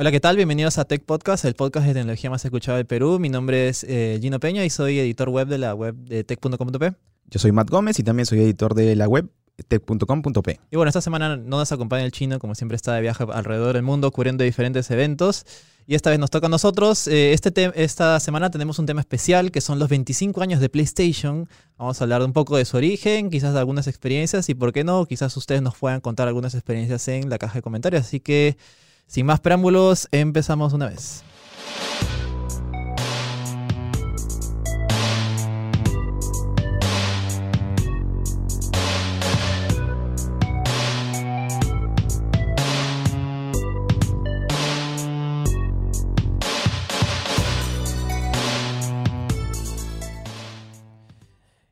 [0.00, 0.36] Hola, ¿qué tal?
[0.36, 3.18] Bienvenidos a Tech Podcast, el podcast de tecnología más escuchado del Perú.
[3.18, 6.94] Mi nombre es eh, Gino Peña y soy editor web de la web de tech.com.p.
[7.26, 9.28] Yo soy Matt Gómez y también soy editor de la web
[9.68, 10.60] tech.com.p.
[10.70, 13.74] Y bueno, esta semana no nos acompaña el chino, como siempre está de viaje alrededor
[13.74, 15.44] del mundo cubriendo diferentes eventos.
[15.86, 17.06] Y esta vez nos toca a nosotros.
[17.06, 21.46] Eh, este esta semana tenemos un tema especial que son los 25 años de PlayStation.
[21.76, 24.82] Vamos a hablar un poco de su origen, quizás de algunas experiencias y por qué
[24.82, 28.06] no, quizás ustedes nos puedan contar algunas experiencias en la caja de comentarios.
[28.06, 28.56] Así que
[29.10, 31.24] sin más preámbulos, empezamos una vez.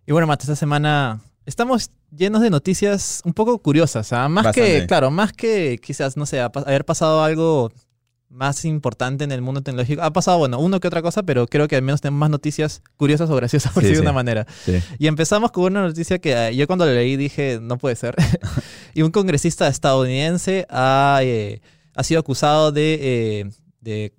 [0.06, 4.12] Y bueno, Mate, esta semana estamos llenos de noticias un poco curiosas.
[4.12, 4.28] ¿ah?
[4.28, 7.72] Más que, claro, más que quizás, no sé, haber pasado algo
[8.28, 10.02] más importante en el mundo tecnológico.
[10.02, 12.82] Ha pasado, bueno, uno que otra cosa, pero creo que al menos tenemos más noticias
[12.98, 14.46] curiosas o graciosas, por decirlo de una manera.
[14.98, 18.14] Y empezamos con una noticia que ah, yo cuando la leí dije, no puede ser.
[18.94, 21.62] y un congresista estadounidense ha, eh,
[21.94, 23.50] ha sido acusado de, eh,
[23.80, 24.12] de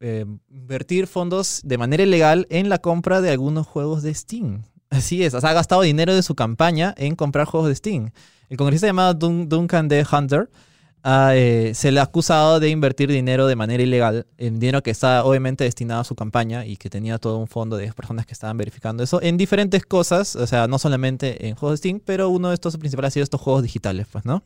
[0.00, 4.64] eh, invertir fondos de manera ilegal en la compra de algunos juegos de Steam.
[4.94, 8.10] Así es, ha gastado dinero de su campaña en comprar juegos de Steam.
[8.48, 10.06] El congresista llamado Duncan D.
[10.10, 10.48] Hunter
[11.04, 15.24] eh, se le ha acusado de invertir dinero de manera ilegal, en dinero que está
[15.24, 18.56] obviamente destinado a su campaña y que tenía todo un fondo de personas que estaban
[18.56, 22.50] verificando eso, en diferentes cosas, o sea, no solamente en juegos de Steam, pero uno
[22.50, 24.44] de estos principales ha sido estos juegos digitales, pues, ¿no?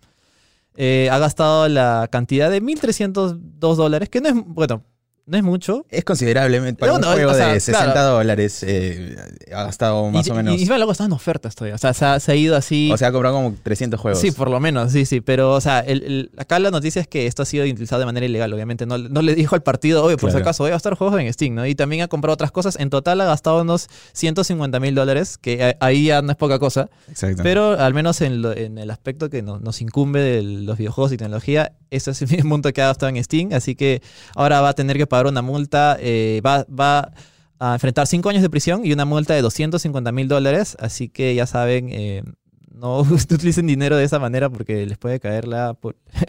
[0.76, 4.82] Eh, ha gastado la cantidad de 1.302 dólares, que no es, bueno,
[5.28, 5.84] no es mucho.
[5.90, 6.80] Es considerablemente.
[6.80, 9.16] Para un juego de 60 dólares eh,
[9.54, 10.58] ha gastado más o menos.
[10.58, 11.74] Y, luego está en ofertas todavía.
[11.74, 12.90] O sea, se ha, ido así.
[12.92, 14.20] O sea, ha comprado como 300 juegos.
[14.20, 15.20] Sí, por lo menos, sí, sí.
[15.20, 18.24] Pero, o sea, el, acá la noticia es que esto ha sido utilizado de manera
[18.24, 18.52] ilegal.
[18.52, 21.20] Obviamente, no, no le dijo al partido, oye, por si acaso, voy a gastar juegos
[21.20, 21.66] en Steam, ¿no?
[21.66, 22.76] Y también ha comprado otras cosas.
[22.80, 26.88] En total ha gastado unos 150 mil dólares, que ahí ya no es poca cosa.
[27.08, 27.42] Exacto.
[27.42, 31.72] Pero al menos en, en el aspecto que nos incumbe de los videojuegos y tecnología,
[31.90, 33.50] ese es el mismo monto que ha gastado en Steam.
[33.52, 34.00] Así que
[34.34, 37.12] ahora va a tener que pagar una multa eh, va, va,
[37.58, 40.76] a enfrentar cinco años de prisión y una multa de 250 mil dólares.
[40.78, 42.22] Así que ya saben, eh,
[42.72, 45.76] no utilicen dinero de esa manera porque les puede caer la,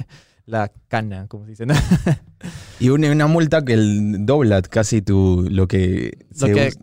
[0.46, 1.66] la cana, como se dice.
[2.80, 6.18] y una, una, multa que el dobla casi tu, lo que,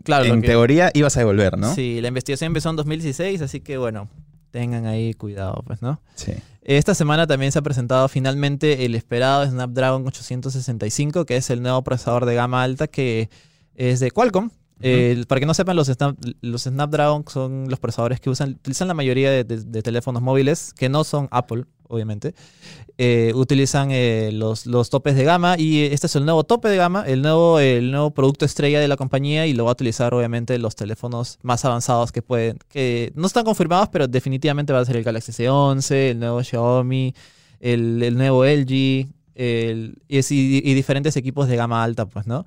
[0.03, 1.75] claro, en teoría ibas a devolver, ¿no?
[1.75, 4.09] Sí, la investigación empezó en 2016, así que bueno,
[4.57, 6.01] tengan ahí cuidado, pues, ¿no?
[6.15, 6.33] Sí.
[6.63, 11.83] Esta semana también se ha presentado finalmente el esperado Snapdragon 865, que es el nuevo
[11.83, 13.29] procesador de gama alta que
[13.75, 14.49] es de Qualcomm.
[15.27, 19.81] Para que no sepan, los, Snapdragon son los procesadores que usan, utilizan la mayoría de,
[19.81, 22.35] teléfonos móviles que no son Apple, obviamente.
[22.99, 26.77] Eh, utilizan eh, los, los, topes de gama y este es el nuevo tope de
[26.77, 30.13] gama, el nuevo, el nuevo producto estrella de la compañía y lo va a utilizar
[30.13, 34.85] obviamente los teléfonos más avanzados que pueden, que no están confirmados, pero definitivamente va a
[34.85, 37.13] ser el Galaxy S11, el nuevo Xiaomi,
[37.59, 39.07] el, el nuevo LG y,
[40.09, 42.45] y diferentes equipos de gama alta, pues, ¿no?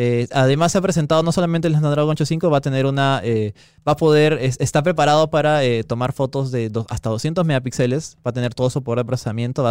[0.00, 3.52] Eh, además se ha presentado no solamente el Snapdragon 85, va a tener una, eh,
[3.86, 8.32] va a poder, está preparado para eh, tomar fotos de hasta 200 megapíxeles, va a
[8.32, 9.68] tener todo su poder de procesamiento,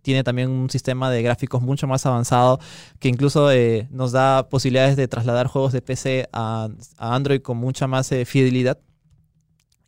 [0.00, 2.58] tiene también un sistema de gráficos mucho más avanzado
[3.00, 3.50] que incluso
[3.90, 8.78] nos da posibilidades de trasladar juegos de PC a, Android con mucha más fidelidad.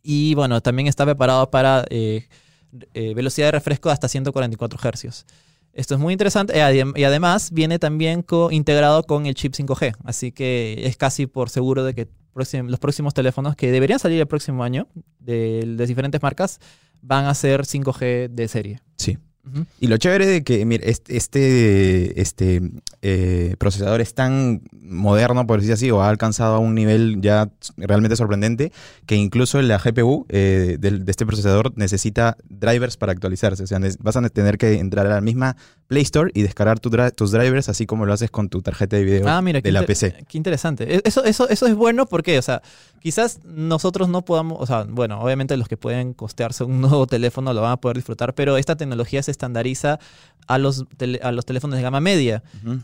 [0.03, 1.83] Y bueno, también está preparado para
[2.93, 5.25] velocidad de refresco hasta 144 Hz.
[5.73, 10.31] Esto es muy interesante eh, y además viene también integrado con el chip 5G, así
[10.31, 14.63] que es casi por seguro de que los próximos teléfonos que deberían salir el próximo
[14.63, 14.87] año
[15.19, 16.59] de, de diferentes marcas
[17.01, 18.81] van a ser 5G de serie.
[18.97, 19.17] Sí.
[19.79, 22.61] Y lo chévere de que, mire, este, este
[23.01, 27.49] eh, procesador es tan moderno, por decir así, o ha alcanzado a un nivel ya
[27.75, 28.71] realmente sorprendente,
[29.05, 33.63] que incluso la GPU eh, de, este procesador necesita drivers para actualizarse.
[33.63, 35.57] O sea, vas a tener que entrar a la misma
[35.93, 39.27] Play Store y descargar tus drivers, así como lo haces con tu tarjeta de video
[39.27, 40.25] ah, de la PC.
[40.27, 40.95] Qué interesante.
[40.95, 42.63] E, eso, eso, eso es bueno porque, o sea,
[42.99, 47.53] quizás nosotros no podamos, o sea, bueno, obviamente los que pueden costearse un nuevo teléfono
[47.53, 49.99] lo van a poder disfrutar, pero esta tecnología se estandariza
[50.47, 50.85] a los,
[51.21, 52.43] a los teléfonos de gama media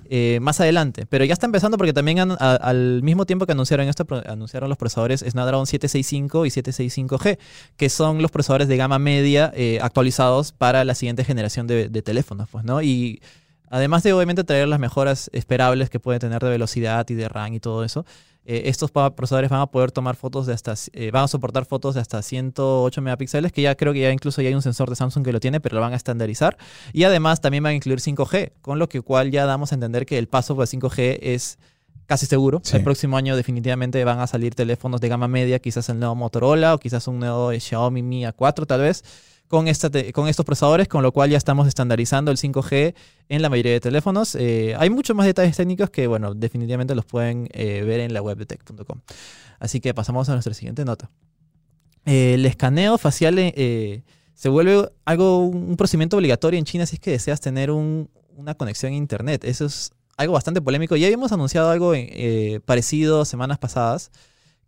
[0.09, 1.06] eh, más adelante.
[1.06, 5.21] Pero ya está empezando porque también al mismo tiempo que anunciaron esto, anunciaron los procesadores
[5.21, 7.38] Snapdragon 765 y 765G,
[7.75, 12.47] que son los procesadores de gama media eh, actualizados para la siguiente generación de, teléfonos.
[12.50, 12.81] Pues, ¿no?
[12.81, 12.98] Y
[13.71, 17.53] Además de obviamente traer las mejoras esperables que puede tener de velocidad y de RAM
[17.53, 18.05] y todo eso,
[18.45, 21.93] eh, estos procesadores van a poder tomar fotos de hasta, eh, van a soportar fotos
[21.93, 24.95] de hasta 108 megapíxeles, que ya creo que ya incluso ya hay un sensor de
[24.95, 26.57] Samsung que lo tiene, pero lo van a estandarizar.
[26.91, 30.07] Y además también van a incluir 5G, con lo que cual ya damos a entender
[30.07, 31.59] que el paso por 5G es
[32.07, 32.59] casi seguro.
[32.73, 36.73] El próximo año definitivamente van a salir teléfonos de gama media, quizás el nuevo Motorola
[36.73, 39.03] o quizás un nuevo Xiaomi Mi A4 tal vez,
[39.49, 42.93] con, esta con estos procesadores, con lo cual ya estamos estandarizando el 5G
[43.29, 44.35] en la mayoría de teléfonos.
[44.35, 48.21] Eh, hay muchos más detalles técnicos que, bueno, definitivamente los pueden eh, ver en la
[48.21, 49.01] web de tech.com.
[49.59, 51.09] Así que pasamos a nuestra siguiente nota.
[52.05, 57.11] Eh, el escaneo facial se vuelve algo, un procedimiento obligatorio en China si es que
[57.11, 59.43] deseas tener una conexión a Internet.
[59.45, 60.95] Eso es algo bastante polémico.
[60.95, 61.93] Ya habíamos anunciado algo
[62.65, 64.11] parecido semanas pasadas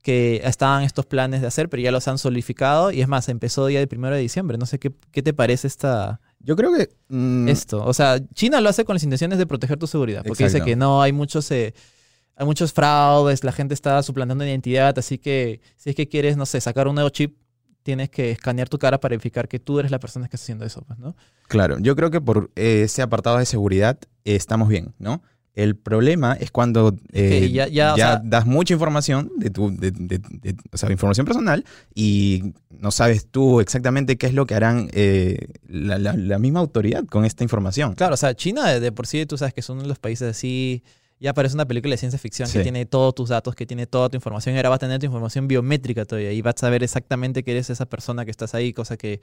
[0.01, 3.65] que estaban estos planes de hacer, pero ya los han solidificado y es más, empezó
[3.67, 4.57] día de primero de diciembre.
[4.57, 6.19] No sé qué, qué te parece esta...
[6.39, 6.89] Yo creo que...
[7.09, 10.45] Mm, esto, o sea, China lo hace con las intenciones de proteger tu seguridad, porque
[10.45, 11.49] dice que no, hay muchos...
[11.51, 11.73] Eh,
[12.35, 16.47] hay muchos fraudes, la gente está suplantando identidad, así que si es que quieres, no
[16.47, 17.37] sé, sacar un nuevo chip,
[17.83, 20.65] tienes que escanear tu cara para verificar que tú eres la persona que está haciendo
[20.65, 21.15] eso, pues, ¿no?
[21.47, 25.21] Claro, yo creo que por ese apartado de seguridad eh, estamos bien, ¿no?
[25.53, 29.65] El problema es cuando eh, ya, das mucha información de tu,
[30.71, 35.47] o sea, información personal y no sabes tú exactamente qué es lo que harán eh,
[35.67, 37.95] la, misma autoridad con esta información.
[37.95, 40.29] Claro, o sea, China de, por sí tú sabes que es uno de los países
[40.29, 40.83] así,
[41.19, 44.07] ya parece una película de ciencia ficción que tiene todos tus datos, que tiene toda
[44.07, 46.81] tu información, y ahora va a tener tu información biométrica todavía y vas a saber
[46.81, 49.19] exactamente que eres esa persona que estás ahí, cosa que,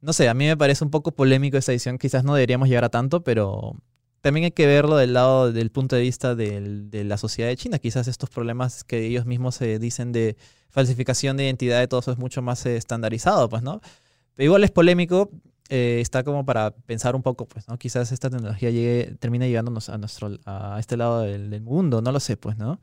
[0.00, 2.84] no sé, a mí me parece un poco polémico esta edición, quizás no deberíamos llegar
[2.84, 3.76] a tanto, pero
[4.26, 7.78] también hay que verlo del lado del punto de vista de la sociedad de China.
[7.78, 10.36] Quizás estos problemas que ellos mismos se dicen de
[10.68, 13.80] falsificación de identidad y todo eso es mucho más eh, estandarizado, pues, ¿no?
[14.34, 15.30] Pero igual es polémico,
[15.68, 17.78] eh, está como para pensar un poco, pues, ¿no?
[17.78, 22.18] Quizás esta tecnología llegue, termine llegándonos a nuestro, a este lado del, mundo, no lo
[22.18, 22.80] sé, pues, ¿no?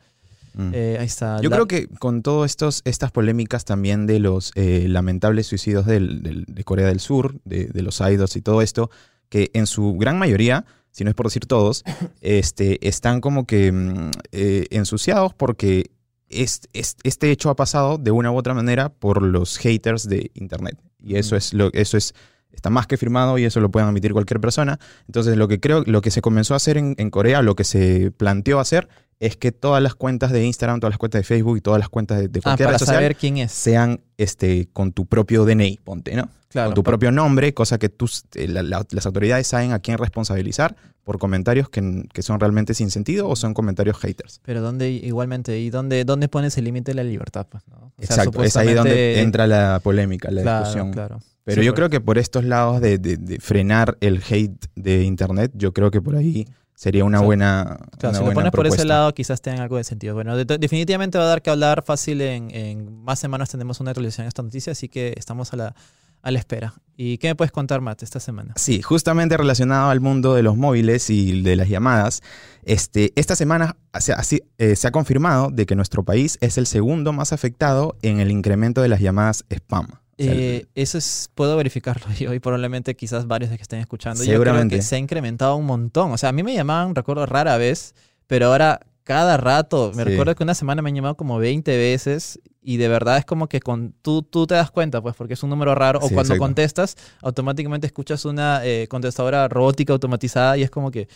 [0.54, 0.72] Mm.
[0.74, 1.42] Eh, ahí está.
[1.42, 2.56] Yo creo que con todas
[2.86, 8.38] estas polémicas también de los lamentables suicidios de Corea del Sur, de, de los idols
[8.38, 8.90] y todo esto,
[9.28, 11.84] que en su gran mayoría si no es por decir todos,
[12.22, 15.92] este, están como que mm, eh, ensuciados porque
[16.30, 20.80] este hecho ha pasado de una u otra manera por los haters de Internet.
[21.04, 22.16] Y eso es lo eso es
[22.54, 24.80] está más que firmado y eso lo puede admitir cualquier persona.
[25.08, 27.64] Entonces, lo que creo, lo que se comenzó a hacer en, en Corea, lo que
[27.64, 28.88] se planteó hacer
[29.20, 31.90] es que todas las cuentas de Instagram, todas las cuentas de Facebook y todas las
[31.90, 33.52] cuentas de, de ah, cualquier red social quién es.
[33.52, 36.30] sean este, con tu propio DNI, ponte, ¿no?
[36.50, 40.76] Claro, con tu propio nombre, cosa que tus, eh, las autoridades saben a quién responsabilizar
[41.04, 44.40] por comentarios que, que, son realmente sin sentido o son comentarios haters.
[44.44, 47.48] Pero dónde igualmente, ¿y dónde, dónde pones el límite de la libertad?
[47.50, 47.64] Pues,
[47.98, 50.92] Exacto, es ahí donde entra la polémica, la discusión.
[50.92, 51.20] Claro.
[51.46, 55.52] Pero yo creo que por estos lados de, de, de frenar el hate de Internet,
[55.56, 57.78] yo creo que por ahí Sería una buena.
[58.00, 60.16] Claro, si lo pones por ese lado, quizás tenga algo de sentido.
[60.16, 62.20] Bueno, definitivamente va a dar que hablar fácil.
[62.22, 65.76] En, más semanas tendremos una actualización de esta noticia, así que estamos a la,
[66.24, 66.74] a la espera.
[66.96, 68.54] ¿Y qué me puedes contar, Matt, esta semana?
[68.56, 72.22] Sí, justamente relacionado al mundo de los móviles y de las llamadas.
[72.64, 74.14] Este, esta semana se,
[74.58, 78.32] eh, se ha confirmado de que nuestro país es el segundo más afectado en el
[78.32, 79.88] incremento de las llamadas spam.
[80.20, 84.24] Eh, eso es, puedo verificarlo yo y probablemente quizás varios de que estén escuchando.
[84.24, 86.12] Yo creo que se ha incrementado un montón.
[86.12, 87.96] O sea, a mí me llamaban, recuerdo, rara vez,
[88.28, 92.40] pero ahora cada rato, me recuerdo que una semana me han llamado como 20 veces
[92.62, 95.44] y de verdad es como que con, tú, tú te das cuenta, pues, porque es
[95.44, 96.00] un número raro.
[96.02, 101.08] O cuando contestas, automáticamente escuchas una eh, contestadora robótica automatizada y es como que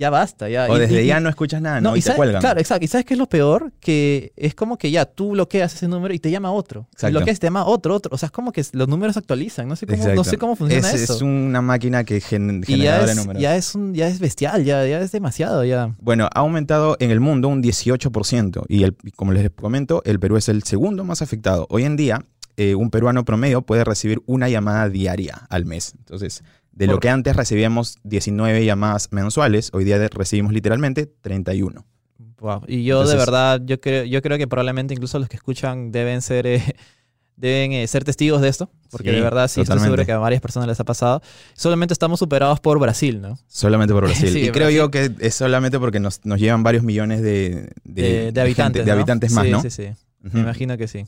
[0.00, 0.66] ya basta, ya.
[0.70, 1.94] O desde ya no escuchas nada, ¿no?
[1.94, 2.40] Y, te cuelgan.
[2.40, 2.86] Claro, exacto.
[2.86, 3.70] ¿Y sabes qué es lo peor?
[3.80, 6.88] Que es como que ya tú bloqueas ese número y te llama otro.
[6.92, 7.08] Exacto.
[7.08, 8.14] Y bloqueas te llama otro, otro.
[8.14, 9.68] O sea, es como que los números se actualizan.
[9.68, 11.16] No sé cómo, no sé cómo funciona es, eso.
[11.16, 13.42] Es una máquina que gen, genera números.
[13.42, 15.94] Ya es, un, ya es bestial, ya, ya es demasiado, ya.
[16.00, 18.64] Bueno, ha aumentado en el mundo un 18%.
[18.68, 21.66] Y el, como les comento, el Perú es el segundo más afectado.
[21.68, 22.24] Hoy en día,
[22.56, 25.94] eh, un peruano promedio puede recibir una llamada diaria al mes.
[25.98, 26.42] Entonces,
[26.72, 31.84] de lo que antes recibíamos 19 llamadas mensuales, hoy día recibimos literalmente 31.
[32.38, 32.62] Wow.
[32.66, 36.22] Y yo de verdad, yo creo, yo creo que probablemente incluso los que escuchan deben
[36.22, 36.62] ser, eh,
[37.36, 40.40] deben eh, ser testigos de esto, porque de verdad sí estoy seguro que a varias
[40.40, 41.20] personas les ha pasado.
[41.54, 43.38] Solamente estamos superados por Brasil, ¿no?
[43.46, 44.36] Solamente por Brasil.
[44.36, 48.92] y creo yo que es solamente porque nos, llevan varios millones de, de, habitantes, de
[48.92, 49.60] habitantes más, ¿no?
[49.60, 49.92] Sí, sí, sí.
[50.22, 51.04] Me imagino que sí.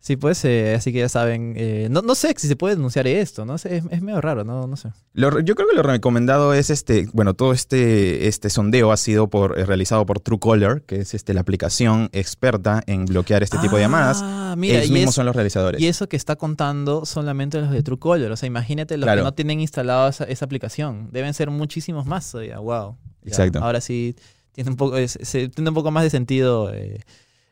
[0.00, 1.54] Sí, pues, eh, así que ya saben.
[1.56, 3.58] eh, no, no sé si se puede denunciar esto, ¿no?
[3.58, 4.66] sé, Es, es medio raro, ¿no?
[4.68, 4.90] No sé.
[5.12, 9.28] Lo- yo creo que lo recomendado es este, bueno, todo este, este sondeo ha sido
[9.28, 13.74] por, eh, realizado por Truecaller, que es este, la aplicación experta en bloquear este tipo
[13.76, 14.20] de llamadas.
[14.22, 15.80] Ah, mira, Ellos y, mismos es- son los realizadores.
[15.80, 18.30] y eso que está contando solamente los de Truecaller.
[18.30, 19.22] O sea, imagínate los Claro.
[19.22, 21.08] que no tienen instalado esa, esa aplicación.
[21.10, 22.60] Deben ser muchísimos más todavía.
[22.60, 22.96] Wow.
[23.24, 23.58] Ya, Exacto.
[23.62, 24.14] Ahora sí
[24.52, 27.00] tiene un poco, es- se- tiene un poco más de sentido eh,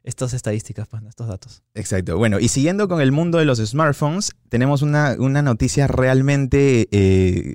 [0.06, 1.62] estas estadísticas, pues, estos datos.
[1.75, 2.16] Exacto.
[2.16, 7.54] Bueno, y siguiendo con el mundo de los smartphones, tenemos una, una noticia realmente eh,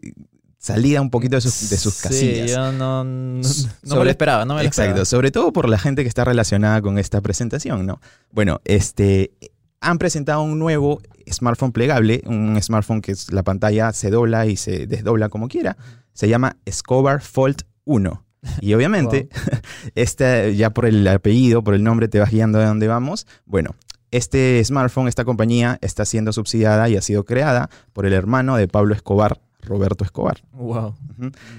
[0.60, 2.52] salida un poquito de sus, de sus Sí, casillas.
[2.52, 3.42] yo no, no,
[3.84, 5.06] no me lo esperaba, no me lo Exacto, esperaba.
[5.06, 8.00] sobre todo por la gente que está relacionada con esta presentación, ¿no?
[8.32, 9.32] Bueno, este
[9.80, 14.56] han presentado un nuevo smartphone plegable, un smartphone que es, la pantalla se dobla y
[14.58, 15.76] se desdobla como quiera.
[16.14, 18.24] Se llama Escobar Fold 1.
[18.60, 19.30] Y obviamente,
[19.96, 23.28] este, ya por el apellido, por el nombre, te vas guiando de dónde vamos.
[23.46, 23.76] Bueno,
[24.12, 28.68] este smartphone, esta compañía, está siendo subsidiada y ha sido creada por el hermano de
[28.68, 30.42] Pablo Escobar, Roberto Escobar.
[30.54, 30.96] Wow.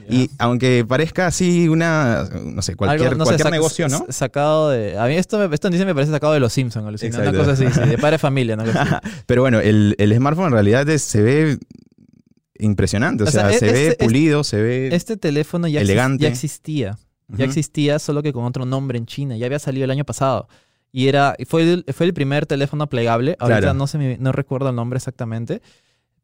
[0.08, 4.06] Y aunque parezca así una, no sé, cualquier, Algo, no sé, cualquier sac- negocio, ¿no?
[4.08, 4.98] Sacado de.
[4.98, 6.84] A mí esto, me- esto dice me parece sacado de los Simpsons,
[7.14, 8.64] Una cosa así, sí, de padre familia, ¿no?
[9.26, 11.58] Pero bueno, el, el smartphone en realidad es- se ve
[12.62, 13.24] impresionante.
[13.24, 16.22] O, O sea, sea, se e- ve este- pulido, se ve Este teléfono ya, Elegante.
[16.22, 16.98] ya existía.
[17.28, 17.44] Ya Ujú.
[17.44, 19.36] existía, solo que con otro nombre en China.
[19.36, 20.48] Ya había salido el año pasado.
[20.90, 23.36] Y era, fue, el, fue el primer teléfono plegable.
[23.38, 23.74] Ahorita Claro.
[23.74, 25.62] no, se me- no recuerdo el nombre exactamente.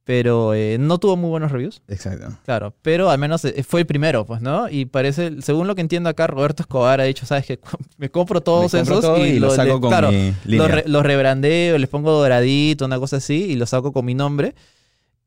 [0.05, 1.83] Pero eh, no tuvo muy buenos reviews.
[1.87, 2.29] Exacto.
[2.47, 4.67] Claro, pero al menos eh, fue el primero, pues, ¿no?
[4.71, 7.61] Y parece, según lo que entiendo acá, Roberto Escobar ha dicho, ¿sabes qué?
[7.99, 10.33] Me compro todos Me compro esos todo y, lo lo- saco le- con claro, mi
[10.47, 10.67] línea.
[10.67, 14.15] los, re- los rebrandeo, les pongo doradito, una cosa así, y los saco con mi
[14.15, 14.55] nombre.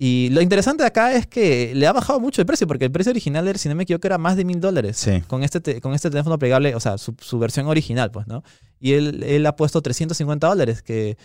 [0.04, 2.92] Y lo interesante de acá es que le ha bajado mucho el precio, porque el
[2.92, 4.98] precio original, no me equivoco, era más de mil dólares.
[4.98, 5.22] Sí.
[5.28, 8.44] Con este, te- con este teléfono plegable, o sea, su, su versión original, pues, ¿no?
[8.80, 11.18] Y él, él ha puesto 350 dólares, que...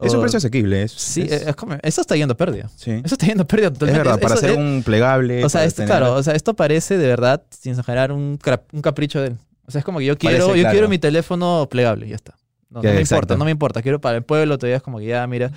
[0.00, 0.84] Es un o- precio asequible.
[0.84, 2.70] Es, Sí, es- es como- eso está yendo pérdida.
[2.76, 2.92] sí.
[3.04, 3.98] Eso está yendo pérdida Es totalmente.
[4.08, 5.44] verdad, para Eso hacer es- un plegable.
[5.44, 8.38] o sea, esto, tener- claro, o sea, esto parece de verdad, sin exagerar, un,
[8.72, 9.36] un capricho de él.
[9.66, 10.72] O sea, es como que yo quiero, Parece, yo claro.
[10.72, 12.36] quiero mi teléfono plegable y ya está.
[12.70, 13.82] No, no Que me importa, no me importa.
[13.82, 15.50] Quiero para el pueblo, todavía es como que ya, mira.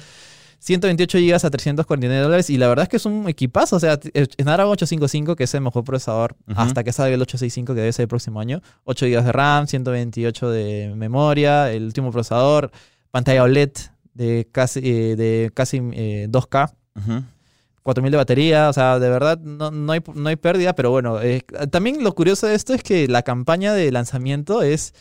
[0.67, 3.77] 128 GB a 349 dólares y la verdad es que es un equipazo.
[3.77, 7.73] O sea, el Snapdragon 855, que es el mejor procesador hasta que salga el 865,
[7.73, 8.61] que debe ser el próximo año.
[8.83, 12.69] 8 GB de RAM, 128 de memoria, el último procesador,
[13.11, 13.71] pantalla OLED
[14.13, 16.73] de casi, eh, de casi eh, 2K.
[16.95, 17.23] Ujú.
[17.83, 21.21] 4000 de batería, o sea, de verdad no, no, hay, no hay pérdida, pero bueno,
[21.21, 24.93] eh, también lo curioso de esto es que la campaña de lanzamiento es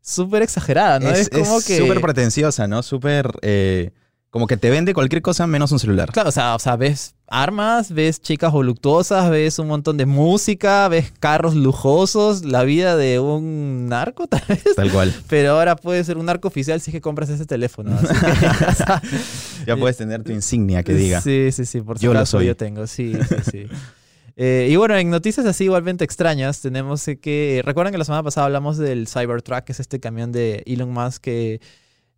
[0.00, 1.10] súper exagerada, ¿no?
[1.10, 1.78] Es Es, como es que...
[1.78, 2.82] súper pretenciosa, ¿no?
[2.82, 3.30] Súper.
[3.42, 3.92] eh,
[4.34, 6.10] como que te vende cualquier cosa menos un celular.
[6.10, 10.88] Claro, o sea, o sea, ves armas, ves chicas voluptuosas, ves un montón de música,
[10.88, 15.14] ves carros lujosos, la vida de un narco tal vez, Tal cual.
[15.28, 17.94] pero ahora puede ser un narco oficial si es que compras ese teléfono.
[17.96, 19.00] así que, o sea,
[19.68, 21.20] Ya puedes tener tu insignia que diga.
[21.20, 22.46] Sí, sí, sí, por Yo lo supuesto soy.
[22.46, 23.66] yo tengo, sí, sí, sí.
[24.34, 27.62] Eh, y bueno, en noticias así igualmente extrañas, tenemos eh, que.
[27.64, 31.22] Recuerdan que la semana pasada hablamos del Cybertruck, que es este camión de Elon Musk
[31.22, 31.60] que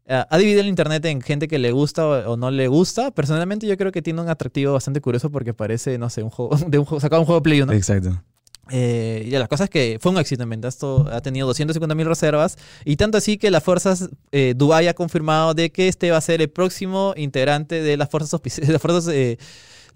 [0.08, 3.10] ha dividido el internet en gente que le gusta o, no le gusta.
[3.10, 6.56] Personalmente, yo creo que tiene un atractivo bastante curioso porque parece, no sé, un juego,
[6.68, 7.72] de un juego, sacado un juego de Play 1.
[7.72, 8.22] Exacto.
[8.70, 10.68] Eh, y la cosa es que fue un éxito en venta.
[10.68, 12.56] Esto ha tenido 250 mil reservas.
[12.84, 16.20] Y tanto así que las fuerzas, eh, Dubái ha confirmado de que este va a
[16.20, 19.38] ser el próximo integrante de las fuerzas, de las fuerzas, eh,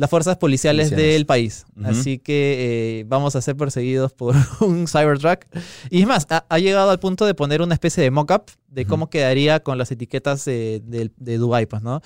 [0.01, 1.15] las fuerzas policiales, Policiales.
[1.15, 1.67] del país.
[1.85, 5.45] Así que eh, vamos a ser perseguidos por un Cybertruck.
[5.91, 8.87] Y es más, ha, ha llegado al punto de poner una especie de mock-up de
[8.87, 12.01] cómo quedaría con las etiquetas eh, del- de, Dubái, pues, ¿no?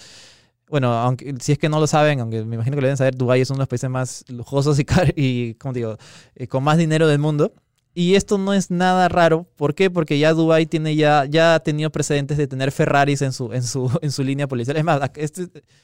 [0.68, 3.14] Bueno, aunque si es que no lo saben, aunque me imagino que lo deben saber,
[3.14, 5.96] Dubái es uno de los países más lujosos y, car- y como digo,
[6.34, 7.52] eh, con más dinero del mundo.
[7.96, 9.46] Y esto no es nada raro.
[9.56, 9.88] ¿Por qué?
[9.88, 13.62] Porque ya Dubai tiene ya, ya ha tenido precedentes de tener Ferraris en su, en
[13.62, 14.76] su, en su línea policial.
[14.76, 15.42] Es más, este-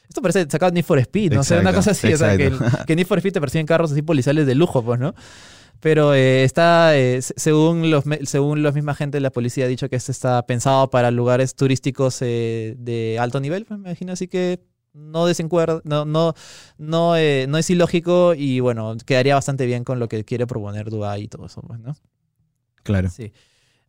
[0.08, 2.12] esto parece sacado de Need for Speed, no sé, una Exacto, cosa así.
[2.12, 2.84] O sea, que, exacto.
[2.86, 5.14] que Need for Speed te persiguen carros así policiales de lujo, pues, ¿no?
[5.78, 9.68] Pero eh, está, eh, se- según, los, según los misma gente de la policía ha
[9.68, 14.12] dicho que este está pensado para lugares turísticos eh, de alto nivel, pues, me imagino.
[14.12, 14.60] Así que
[14.92, 16.34] no desencuerda, no, no,
[16.78, 20.90] no, eh, no es ilógico y bueno, quedaría bastante bien con lo que quiere proponer
[20.90, 21.94] Dubai y todo eso, pues, ¿no?
[22.82, 23.08] Claro.
[23.10, 23.32] Sí.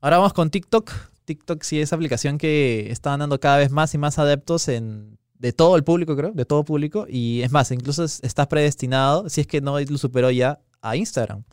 [0.02, 0.92] Ahora vamos con TikTok.
[1.26, 5.54] TikTok sí es aplicación que está dando cada vez más y más adeptos en de
[5.54, 7.08] todo el público, creo, de todo público.
[7.10, 10.96] Y es más, incluso es- está predestinado, si es que no lo superó ya, a
[10.96, 11.44] Instagram.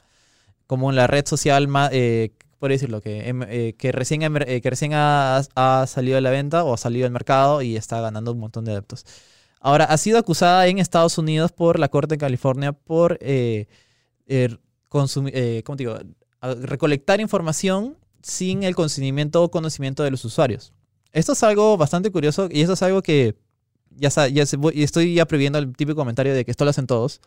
[0.67, 4.61] Como la red social más, eh, por decirlo, que, em- eh, que recién, emer- eh,
[4.61, 8.01] que recién ha, ha salido de la venta o ha salido al mercado y está
[8.03, 9.05] ganando un montón de adeptos.
[9.61, 13.67] Ahora, ha sido acusada en Estados Unidos por la Corte de California por eh,
[14.27, 14.57] eh,
[15.33, 15.63] eh,
[16.63, 20.73] recolectar información sin el consentimiento o conocimiento de los usuarios.
[21.13, 23.37] Esto es algo bastante curioso y esto es algo que
[23.91, 27.21] ya, ya se- estoy ya previendo el típico comentario de que esto lo hacen todos.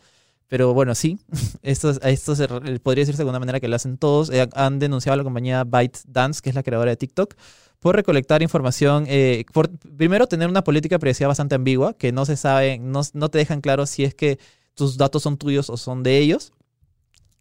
[0.48, 1.18] Pero bueno, sí,
[1.64, 2.48] esto, es- esto se
[2.80, 4.30] podría decirse de alguna manera que lo hacen todos.
[4.30, 7.36] Eh, han denunciado a la compañía ByteDance, que es la creadora de TikTok,
[7.82, 12.38] por recolectar información, eh, por primero tener una política de bastante ambigua, que no se
[12.38, 14.38] sabe, no, no te dejan claro si es que
[14.76, 16.54] tus datos son tuyos o son de ellos.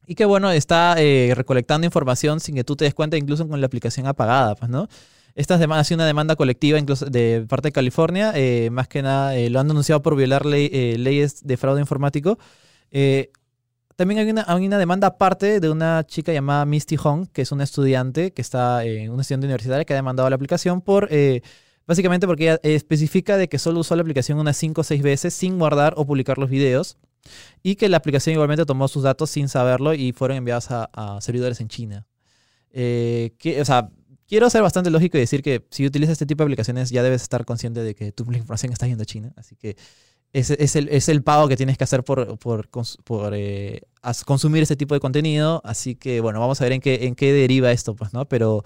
[0.06, 3.61] Y que bueno, está eh, recolectando información sin que tú te des cuenta, incluso con
[3.61, 4.88] la aplicación apagada, pues, ¿no?
[5.35, 8.32] Esta es demanda- ha sido una demanda colectiva incluso de parte de California.
[8.35, 12.38] eh, más que nada eh, lo han denunciado por violar ley- leyes de fraude informático.
[14.00, 17.42] Eh, también hay una, hay una demanda aparte de una chica llamada Misty Hong, que
[17.42, 21.09] es una estudiante, que está en una estudiante universitaria que ha demandado la aplicación por,
[21.11, 21.42] eh,
[21.87, 25.35] básicamente porque ella especifica de que solo usó la aplicación unas 5 o 6 veces
[25.35, 26.97] sin guardar o publicar los videos
[27.62, 31.21] y que la aplicación igualmente tomó sus datos sin saberlo y fueron enviados a, a
[31.21, 32.07] servidores en China.
[32.73, 33.90] Eh, que, o sea,
[34.26, 37.21] quiero ser bastante lógico y decir que si utilizas este tipo de aplicaciones ya debes
[37.21, 39.33] estar consciente de que tu información está yendo a China.
[39.37, 39.76] Así que
[40.32, 42.68] ese es el, es el pago que tienes que hacer por, por,
[43.04, 43.82] por, eh,
[44.25, 45.60] consumir ese tipo de contenido.
[45.64, 48.26] Así que, bueno, vamos a ver en qué, en qué deriva esto, pues, ¿no?
[48.26, 48.62] Pero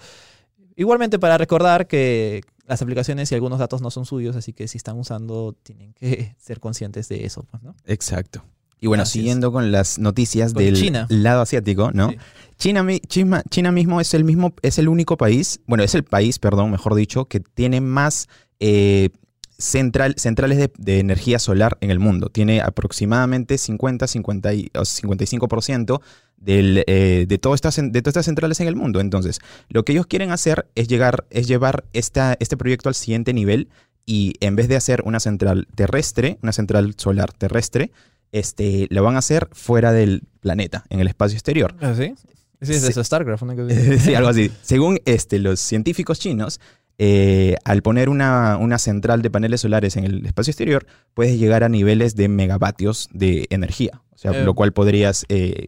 [0.75, 4.77] igualmente para recordar que las aplicaciones y algunos datos no son suyos, así que si
[4.77, 7.75] están usando, tienen que ser conscientes de eso, pues, ¿no?
[7.85, 8.43] Exacto.
[8.79, 9.09] Y bueno, es.
[9.09, 11.07] siguiendo con las noticias Con del China.
[11.09, 12.11] lado asiático, ¿no?
[12.11, 12.17] Sí.
[12.57, 16.39] China, China, China mismo es el mismo, es el único país, bueno, es el país,
[16.39, 18.27] perdón, mejor dicho, que tiene más
[18.59, 19.09] eh,
[19.57, 22.29] central, centrales de, de energía solar en el mundo.
[22.29, 26.01] Tiene aproximadamente 50, 50 y, o 55%
[26.37, 28.99] del, eh, de, todas estas, de todas estas centrales en el mundo.
[28.99, 33.33] Entonces, lo que ellos quieren hacer es, llegar, es llevar esta, este proyecto al siguiente
[33.33, 33.69] nivel
[34.05, 37.91] y en vez de hacer una central terrestre, una central solar terrestre,
[38.31, 41.75] este, lo van a hacer fuera del planeta, en el espacio exterior.
[41.81, 42.13] ¿Ah, ¿Sí?
[42.61, 43.43] Sí, es eso, StarCraft.
[43.99, 44.51] sí, algo así.
[44.61, 46.59] Según este, los científicos chinos,
[46.97, 51.63] eh, al poner una, una central de paneles solares en el espacio exterior, puedes llegar
[51.63, 54.01] a niveles de megavatios de energía.
[54.13, 55.25] O sea, Eh, lo cual podrías...
[55.29, 55.67] eh,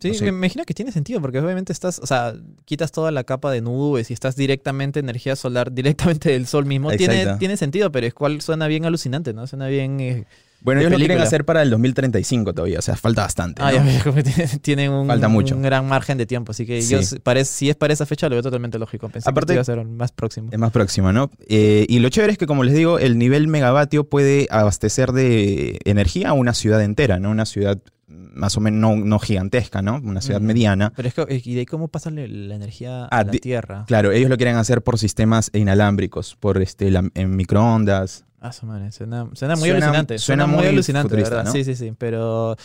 [0.00, 0.24] Sí, no sé.
[0.24, 2.34] me imagino que tiene sentido, porque obviamente estás, o sea,
[2.64, 6.90] quitas toda la capa de nubes y estás directamente energía solar, directamente del sol mismo.
[6.90, 9.46] Tiene, tiene sentido, pero es cual suena bien alucinante, ¿no?
[9.46, 10.26] Suena bien.
[10.62, 13.60] Eh, bueno, ellos lo quieren hacer para el 2035 todavía, o sea, falta bastante.
[13.62, 13.84] Ah, ¿no?
[13.84, 15.56] ya tiene- tienen un, Falta mucho.
[15.56, 18.36] un gran margen de tiempo, así que yo, parece, si es para esa fecha, lo
[18.36, 19.08] veo totalmente lógico.
[19.08, 20.48] Pensé Aparte- que iba a ser más próximo.
[20.52, 21.30] Es más próxima, ¿no?
[21.48, 25.78] Eh, y lo chévere es que, como les digo, el nivel megavatio puede abastecer de
[25.84, 27.30] energía a una ciudad entera, ¿no?
[27.30, 27.78] Una ciudad
[28.08, 29.96] más o menos no, no gigantesca, ¿no?
[30.02, 30.92] Una ciudad mediana.
[30.96, 33.38] Pero es que, ¿y de ahí cómo pasa la la energía Ah, a la di-
[33.40, 33.84] Tierra?
[33.86, 38.24] Claro, ellos lo quieren hacer por sistemas inalámbricos, por este, la- en microondas.
[38.42, 40.18] Ah, su madre, suena, suena muy Suena- alucinante.
[40.18, 41.44] suena Suena, muy, alucinante, futurista, ¿verdad?
[41.46, 41.52] ¿no?
[41.52, 41.92] Sí, sí, sí.
[41.96, 42.56] Pero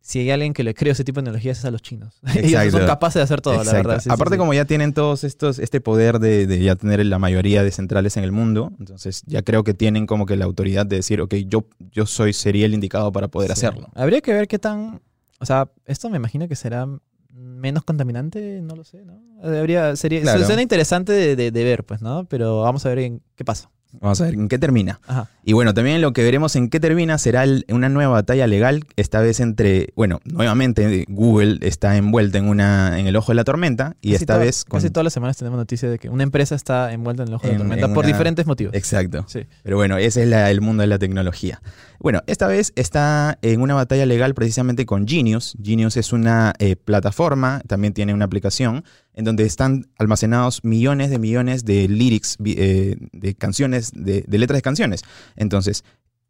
[0.00, 2.20] si hay alguien que le cree ese tipo de tecnologías es a los chinos.
[2.36, 4.00] Ellos son capaces de hacer todo, la verdad.
[4.00, 4.38] sí, Aparte, sí.
[4.38, 8.18] como ya tienen todos estos, este poder de, de ya tener la mayoría de centrales
[8.18, 11.34] en el mundo, entonces ya creo que tienen como que la autoridad de decir, ok,
[11.48, 13.88] yo, yo soy, sería el indicado para poder hacerlo.
[13.94, 15.00] Habría que ver qué tan.
[15.40, 16.86] O sea, esto me imagino que será
[17.32, 19.20] menos contaminante, no lo sé, ¿no?
[19.42, 20.44] Habría, sería, Claro.
[20.44, 22.26] Suena interesante de, de- de ver, pues, ¿no?
[22.26, 23.70] Pero vamos a ver en qué pasa.
[24.00, 25.00] Vamos a ver en qué termina.
[25.06, 25.28] Ajá.
[25.44, 28.84] Y bueno, también lo que veremos en qué termina será el- una nueva batalla legal,
[28.96, 33.44] esta vez entre, bueno, nuevamente Google está envuelta en, una, en el ojo de la
[33.44, 34.80] tormenta y Casi esta toda- vez con...
[34.80, 37.42] Casi todas las semanas tenemos noticias de que una empresa está envuelta en el ojo
[37.46, 38.74] de la En- tormenta en por una- diferentes motivos.
[38.74, 39.24] Exacto.
[39.28, 39.40] Sí.
[39.62, 41.60] Pero bueno, ese es la- el mundo de la tecnología.
[42.00, 45.56] Bueno, esta vez está en una batalla legal precisamente con Genius.
[45.62, 51.18] Genius es una eh, plataforma, también tiene una aplicación, en donde están almacenados millones de
[51.18, 55.02] millones de lyrics, eh, de canciones, de, letras de canciones.
[55.36, 55.84] Entonces,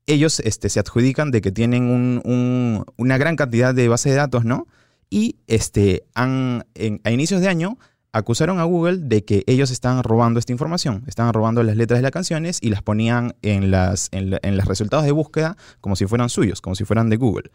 [0.07, 4.17] ellos este, se adjudican de que tienen un- un- una gran cantidad de base de
[4.17, 4.67] datos, ¿no?
[5.11, 6.67] Y este, han,
[7.05, 7.79] a inicios de año
[8.15, 12.03] acusaron a Google de que ellos estaban robando esta información, estaban robando las letras de
[12.03, 15.97] las canciones y las ponían en, las, en, la- en los resultados de búsqueda como
[15.97, 17.51] si fueran suyos, como si fueran de Google.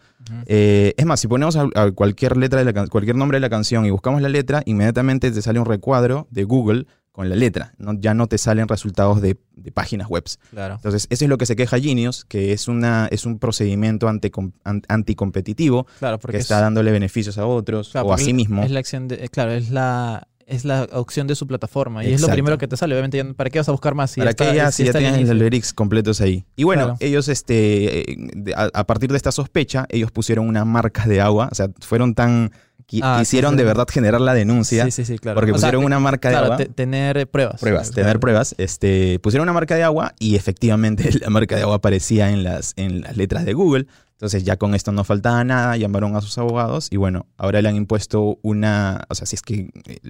[0.46, 3.50] Eh, es más, si ponemos a, a cualquier letra de la cualquier nombre de la
[3.50, 7.74] canción y buscamos la letra, inmediatamente te sale un recuadro de Google con la letra.
[7.80, 7.94] ¿no?
[8.00, 10.24] Ya no te salen resultados de, de páginas web.
[10.52, 10.76] Claro.
[10.76, 14.54] Entonces, eso es lo que se queja Genius, que es, una, es un procedimiento anticom-
[14.64, 18.34] an- anticompetitivo Claro, porque que es- está dándole beneficios a otros Claro, o a sí
[18.34, 18.64] mismo.
[18.64, 22.12] Es la acción de, eh, claro, es la es la opción de su plataforma y
[22.14, 22.96] es lo primero que te sale.
[22.96, 24.12] Obviamente, ¿para qué vas a buscar más?
[24.12, 25.28] Si para está- que ya, si ya inicio?
[25.34, 26.46] los lyrics completos ahí.
[26.56, 26.98] Y bueno, Claro.
[27.00, 28.18] ellos, este, eh,
[28.56, 32.16] a, a partir de esta sospecha, ellos pusieron una marca de agua, o sea, fueron
[32.16, 32.52] tan,
[32.88, 33.58] qui- Ah, quisieron sí.
[33.58, 35.36] de verdad generar la denuncia, Sí, sí, sí, claro.
[35.36, 36.58] porque O pusieron una marca de claro, agua.
[36.58, 37.60] te- tener pruebas.
[37.60, 38.04] pruebas, Claro.
[38.08, 42.30] tener pruebas, este, pusieron una marca de agua y efectivamente la marca de agua aparecía
[42.32, 43.88] en las, en las letras de Google.
[44.14, 47.70] Entonces ya con esto no faltaba nada, llamaron a sus abogados y bueno, ahora le
[47.70, 49.70] han impuesto una, o sea, si es que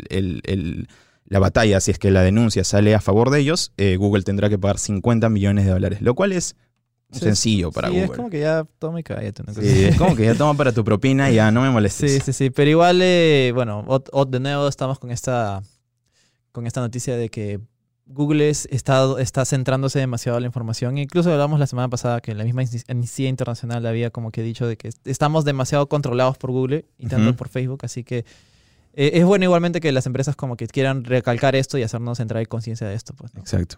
[0.09, 0.87] el, el-
[1.25, 4.49] la batalla, si es que la denuncia sale a favor de ellos, eh, Google tendrá
[4.49, 6.55] que pagar 50 millones de dólares, lo cual es
[7.11, 8.05] Sí, sencillo para sí, Google.
[8.11, 9.41] es como que ya toma y cállate.
[9.41, 9.85] una cosa Sí, así.
[9.85, 12.11] es como que ya toma para tu propina y ya no me molestes.
[12.11, 12.49] Sí, sí, sí.
[12.51, 15.63] Pero igual, eh, bueno, ot- ot- de nuevo estamos con esta,
[16.51, 17.59] con esta noticia de que
[18.05, 20.97] Google es- está, está centrándose demasiado en la información.
[20.97, 24.77] Incluso hablamos la semana pasada que la misma Amnistía Internacional había como que dicho de
[24.77, 27.79] que estamos demasiado controlados por Google y tanto por Facebook.
[27.83, 28.25] Así que
[29.01, 32.41] eh, es bueno igualmente que las empresas como que quieran recalcar esto y hacernos entrar
[32.41, 33.13] en conciencia de esto.
[33.13, 33.39] Pues, ¿no?
[33.41, 33.77] Exacto.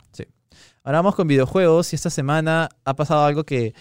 [0.83, 3.73] Ahora vamos con videojuegos y esta semana ha pasado algo que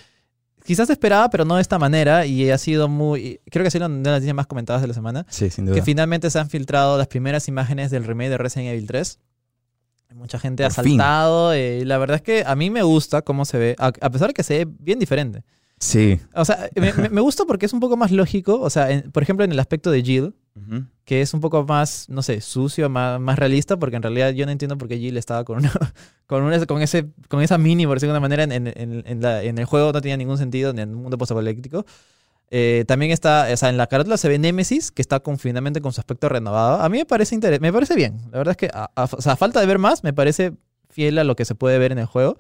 [0.64, 3.40] quizás esperaba, pero no de esta manera y ha sido muy...
[3.50, 5.24] Creo que ha sido una de las noticias más comentadas de la semana.
[5.30, 5.74] Sí, sin duda.
[5.76, 9.18] Que finalmente se han filtrado las primeras imágenes del remake de Resident Evil 3.
[10.14, 11.52] Mucha gente ha Por saltado.
[11.54, 14.10] eh, y la verdad es que a mí me gusta cómo se ve, a, a
[14.10, 15.44] pesar de que se ve bien diferente.
[15.78, 16.20] Sí.
[16.34, 18.60] O sea, me, me- me gusta porque es un poco más lógico.
[18.60, 20.34] O sea, en- por ejemplo, en el aspecto de Jill,
[21.04, 24.44] Que es un poco más, no sé, sucio, más, más realista, porque en realidad yo
[24.46, 25.72] no entiendo por qué Jill estaba con una,
[26.26, 29.22] con una, con ese, con esa mini, por decirlo de alguna manera, en, en- en-
[29.22, 31.84] la- en el juego no tenía ningún sentido, en el mundo postapocalíptico.
[32.52, 35.80] Eh, también está, o sea, en la carátula se ve Nemesis, que está con, finalmente
[35.80, 36.80] con su aspecto renovado.
[36.82, 38.18] A mí me parece interes- me parece bien.
[38.32, 40.52] La verdad es que, a, a- o sea, a falta de ver más, me parece
[40.90, 42.36] fiel a lo que se puede ver en el juego.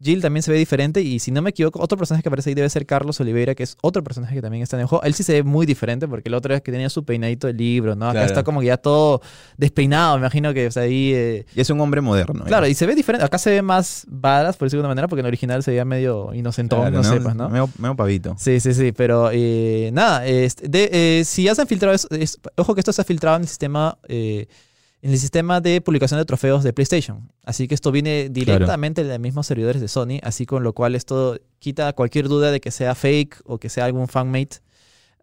[0.00, 2.54] Jill también se ve diferente y si no me equivoco, otro personaje que aparece ahí
[2.54, 5.02] debe ser Carlos Oliveira, que es otro personaje que también está en el juego.
[5.04, 7.52] Él sí se ve muy diferente porque el otro es que tenía su peinadito de
[7.54, 8.04] libro, ¿no?
[8.06, 8.26] Acá Claro.
[8.26, 9.20] está como que ya todo
[9.56, 11.12] despeinado, me imagino que o sea, ahí...
[11.14, 12.44] eh, Y es un hombre moderno.
[12.44, 12.70] Claro, ya.
[12.70, 13.24] y se ve diferente.
[13.24, 15.72] Acá se ve más badass, por decirlo de alguna manera, porque en el original se
[15.72, 17.48] veía medio inocentón, Claro, no, sepas, ¿no?
[17.48, 18.36] Medio, medio pavito.
[18.38, 22.08] Sí, sí, sí, pero eh, nada, este, de, eh, si ya se han filtrado, eso,
[22.12, 24.46] es- ojo que esto se ha filtrado en el sistema, eh,
[25.00, 27.30] en el sistema de publicación de trofeos de PlayStation.
[27.44, 30.94] Así que esto viene directamente de los mismos servidores de Sony, así con lo cual
[30.94, 34.58] esto quita cualquier duda de que sea fake o que sea algún fanmate.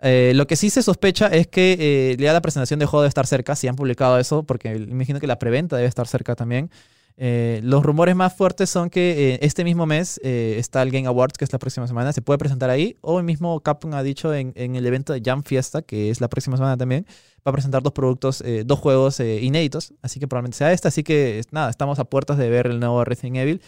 [0.02, 3.10] Eh, lo que sí se sospecha es que eh, ya la presentación de juego debe
[3.10, 6.70] estar cerca, si han publicado eso, porque imagino que la preventa debe estar cerca también.
[7.18, 11.08] Eh, los rumores más fuertes son que eh, este mismo mes eh, está el Game
[11.08, 14.04] Awards, que es la próxima semana, se puede presentar ahí, o el mismo Capcom ha
[14.04, 17.06] dicho en, el evento de Jam Fiesta, que es la próxima semana también,
[17.48, 21.42] va a presentar dos productos, dos juegos inéditos, así que probablemente sea esta, así que
[21.52, 23.62] nada, estamos a puertas de ver el nuevo Resident Evil.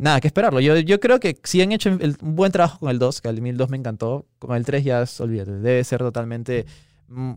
[0.00, 0.60] Nada, que esperarlo.
[0.60, 3.36] Yo, yo creo que si han hecho un buen trabajo con el 2, que el
[3.36, 6.66] 2002 me encantó, con el 3 ya olvídate, debe ser totalmente,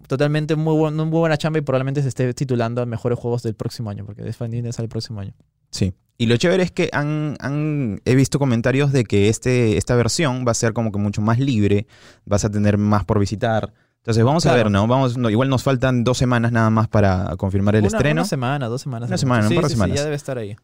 [0.07, 3.55] totalmente muy, buen- muy buena chamba y probablemente se esté titulando a mejores juegos del
[3.55, 5.33] próximo año, porque Defending sale el próximo año.
[5.71, 5.93] Sí.
[6.17, 10.45] Y lo chévere es que han, han- he visto comentarios de que este, esta versión
[10.47, 11.85] va a ser como que mucho más libre,
[12.25, 13.71] vas a tener más por visitar.
[13.97, 14.87] Entonces vamos a ver, ¿no?
[14.87, 18.21] Vamos, no, igual nos faltan dos semanas nada más para confirmar el una, estreno.
[18.21, 19.09] Una semana, dos semanas.
[19.09, 19.61] Una semana, un repente.
[19.61, 19.97] par de Sí, sí, sí, semanas.
[19.97, 20.55] ya debe estar ahí.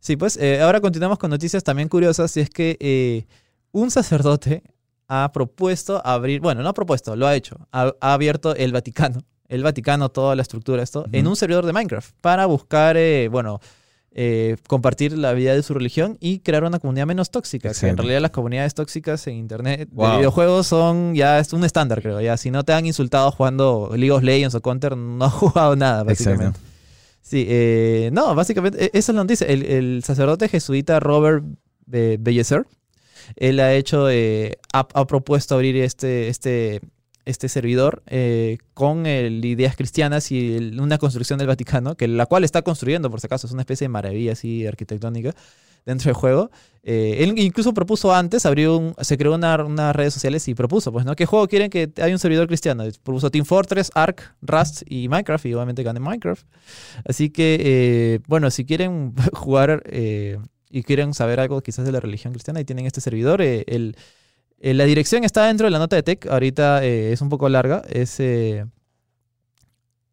[0.00, 3.26] Sí, pues eh, ahora continuamos con noticias también curiosas y es que eh,
[3.72, 4.62] un sacerdote
[5.24, 9.20] ha propuesto abrir, bueno, no ha propuesto, lo ha hecho, ha, ha abierto el Vaticano,
[9.48, 13.60] el Vaticano, toda la estructura, esto, en un servidor de Minecraft para buscar, eh, bueno,
[14.14, 17.72] eh, compartir la vida de su religión y crear una comunidad menos tóxica.
[17.72, 20.16] Que en realidad las comunidades tóxicas en internet de Wow.
[20.18, 22.20] videojuegos son ya es un estándar, creo.
[22.20, 25.76] Ya si no te han insultado jugando League of Legends o Counter, no has jugado
[25.76, 26.58] nada, básicamente.
[27.22, 29.46] Sí, eh, no, básicamente, e- esa es la noticia.
[29.46, 31.44] El, el sacerdote jesuita Robert
[31.86, 32.66] Be- Bellecer,
[33.36, 36.80] él ha hecho, eh, ha, propuesto abrir este, este,
[37.24, 42.44] este servidor eh, con el- ideas cristianas y una construcción del Vaticano, que la cual
[42.44, 45.34] está construyendo, por si acaso, es una especie de maravilla así arquitectónica
[45.84, 46.50] dentro del juego.
[46.84, 50.92] Eh, él incluso propuso antes, abrió un- se creó una, unas redes sociales y propuso,
[50.92, 51.14] pues, ¿no?
[51.16, 52.84] ¿Qué juego quieren que haya un servidor cristiano?
[53.02, 56.44] Propuso Team Fortress, Ark, Rust y Minecraft, y obviamente gané Minecraft.
[57.04, 60.38] Así que, eh, bueno, si quieren jugar eh,
[60.72, 63.42] y quieren saber algo quizás de la religión cristiana, y tienen este servidor.
[63.42, 63.94] eh, el,
[64.58, 66.26] eh, la dirección está dentro de la nota de tech.
[66.26, 67.82] Ahorita eh, es un poco larga.
[67.90, 68.18] Es,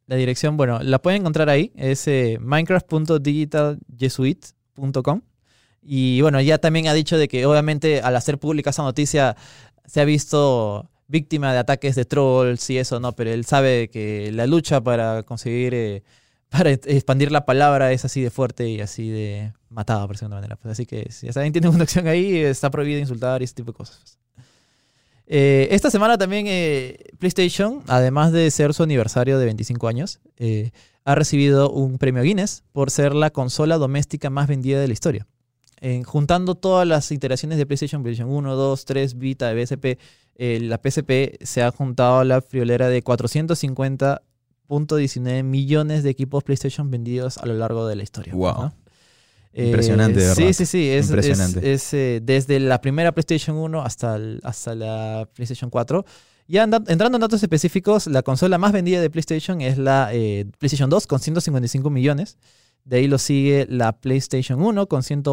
[0.06, 1.72] la dirección, bueno, la pueden encontrar ahí.
[1.76, 2.10] Es
[2.42, 5.22] minecraft.digitaljesuit.com.
[5.82, 9.38] Y bueno, ya también ha dicho de que obviamente al hacer pública esa noticia
[9.86, 13.14] se ha visto víctima de ataques de trolls y eso, ¿no?
[13.14, 16.04] Pero él sabe que la lucha para conseguir,
[16.50, 20.56] para expandir la palabra es así de fuerte y así de matada, por una manera.
[20.56, 23.72] Pues así que si alguien tiene una acción ahí, está prohibido insultar y ese tipo
[23.72, 24.00] de cosas.
[24.00, 24.18] pues.
[25.32, 30.72] Eh, esta semana también eh, PlayStation, además de ser su aniversario de 25 años, eh,
[31.06, 35.28] ha recibido un premio Guinness por ser la consola doméstica más vendida de la historia.
[36.04, 39.98] Juntando todas las iteraciones de PlayStation, PlayStation 1, 2, 3, Vita, BSP,
[40.42, 43.02] eh, la PSP se ha juntado a la friolera de
[44.70, 48.34] 450.19 millones de equipos PlayStation vendidos a lo largo de la historia.
[48.34, 48.54] Wow.
[48.54, 48.74] ¿no?
[49.54, 50.54] Impresionante, Sí, verdad.
[50.54, 50.90] sí, sí.
[50.90, 51.74] Es- Impresionante.
[51.74, 56.06] es, eh, desde la primera PlayStation 1 hasta, el- hasta la PlayStation 4.
[56.48, 60.90] Ya entrando en datos específicos, la consola más vendida de PlayStation es la eh, PlayStation
[60.90, 62.38] 2 con 155 millones.
[62.86, 65.24] De ahí lo sigue la PlayStation 1 con 100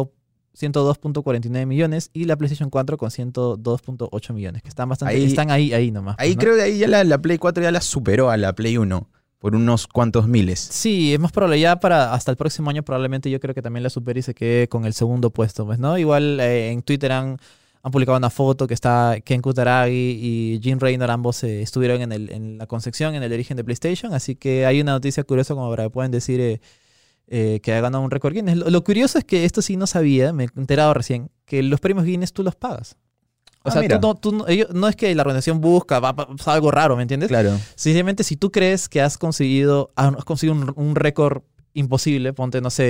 [0.53, 5.71] 102.49 millones y la PlayStation 4 con 102.8 millones, que están bastante Ahí- están ahí
[5.73, 6.15] ahí nomás.
[6.17, 6.39] Ahí ¿no?
[6.41, 9.07] creo que ahí ya la, la Play 4 ya la superó a la Play 1
[9.39, 10.59] por unos cuantos miles.
[10.59, 13.83] Sí, es más probable ya para hasta el próximo año probablemente yo creo que también
[13.83, 15.97] la supere y se quede con el segundo puesto, pues, ¿no?
[15.97, 17.37] Igual eh, en Twitter han,
[17.91, 22.29] publicado una foto que está Ken Kutaragi y Jim Raynor, ambos eh, estuvieron en, el,
[22.31, 25.69] en la concepción, en el origen de PlayStation, así que hay una noticia curiosa como
[25.69, 26.59] para que puedan decir eh,
[27.27, 28.57] eh, que ha ganado un récord Guinness.
[28.57, 31.79] Lo, lo curioso es que esto sí no sabía, me he enterado recién, que los
[31.79, 32.97] premios Guinness tú los pagas.
[33.67, 33.99] O Ah, sea, mira.
[33.99, 36.71] tú no, tú no- ellos- no es que la organización busca, va, va- va algo
[36.71, 37.27] raro, ¿me entiendes?
[37.29, 37.51] Claro.
[37.75, 42.69] Sencillamente, si tú crees que has conseguido, has conseguido un, un récord imposible, ponte, no
[42.69, 42.85] sé,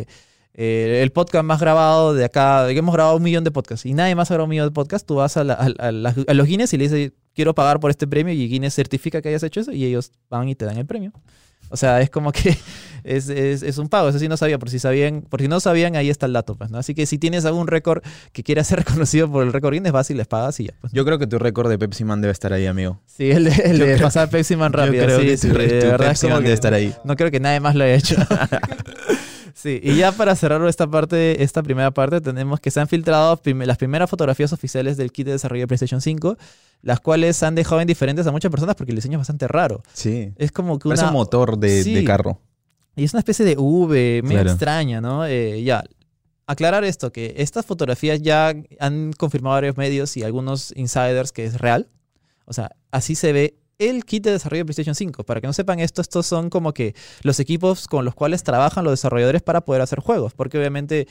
[0.00, 0.06] eh,
[0.54, 3.94] eh, el podcast más grabado de acá, que hemos grabado un millón de podcasts y
[3.94, 6.16] nadie más ha grabado un millón de podcasts, tú vas a, la- a- a las-
[6.26, 9.28] a los Guinness y le dices, quiero pagar por este premio y Guinness certifica que
[9.30, 11.12] hayas hecho eso y ellos van y te dan el premio.
[11.72, 12.56] O sea, es como que
[13.04, 14.08] es, es- es un pago.
[14.10, 14.58] Eso sí no sabía.
[14.58, 16.54] Por si sabían, por si no sabían, ahí está el dato.
[16.54, 16.78] Pues, ¿no?
[16.78, 20.10] Así que si tienes algún récord que quiera ser reconocido por el récord Guinness, vas
[20.10, 20.74] y les pagas y ya.
[20.80, 20.92] Pues.
[20.92, 23.00] Yo creo que tu récord de Pepsi Man debe estar ahí, amigo.
[23.06, 25.04] Sí, el de, el Yo de pasar Pepsi Man Yo rápido.
[25.04, 26.94] creo sí, que sí, tu, de tu verdad Pepsi Man debe estar ahí.
[27.04, 28.16] No creo que nadie más lo haya hecho.
[29.54, 33.36] sí, y ya para cerrar esta parte, esta primera parte, tenemos que se han filtrado
[33.36, 36.36] prim- las primeras fotografías oficiales del kit de desarrollo de PlayStation 5,
[36.82, 39.82] las cuales han dejado indiferentes a muchas personas porque el diseño es bastante raro.
[39.92, 40.32] Sí.
[40.36, 41.10] Es como que Parece una...
[41.12, 41.94] un motor de, Sí.
[41.94, 42.40] de carro.
[42.96, 44.50] Y es una especie de V, medio Claro.
[44.50, 45.24] extraña, ¿no?
[45.26, 45.82] Eh, ya,
[46.46, 51.58] aclarar esto, que estas fotografías ya han confirmado varios medios y algunos insiders que es
[51.58, 51.88] real.
[52.44, 53.54] O sea, así se ve
[53.88, 55.24] el kit de desarrollo de PlayStation 5.
[55.24, 58.84] Para que no sepan esto, estos son como que los equipos con los cuales trabajan
[58.84, 60.34] los desarrolladores para poder hacer juegos.
[60.34, 61.06] Porque obviamente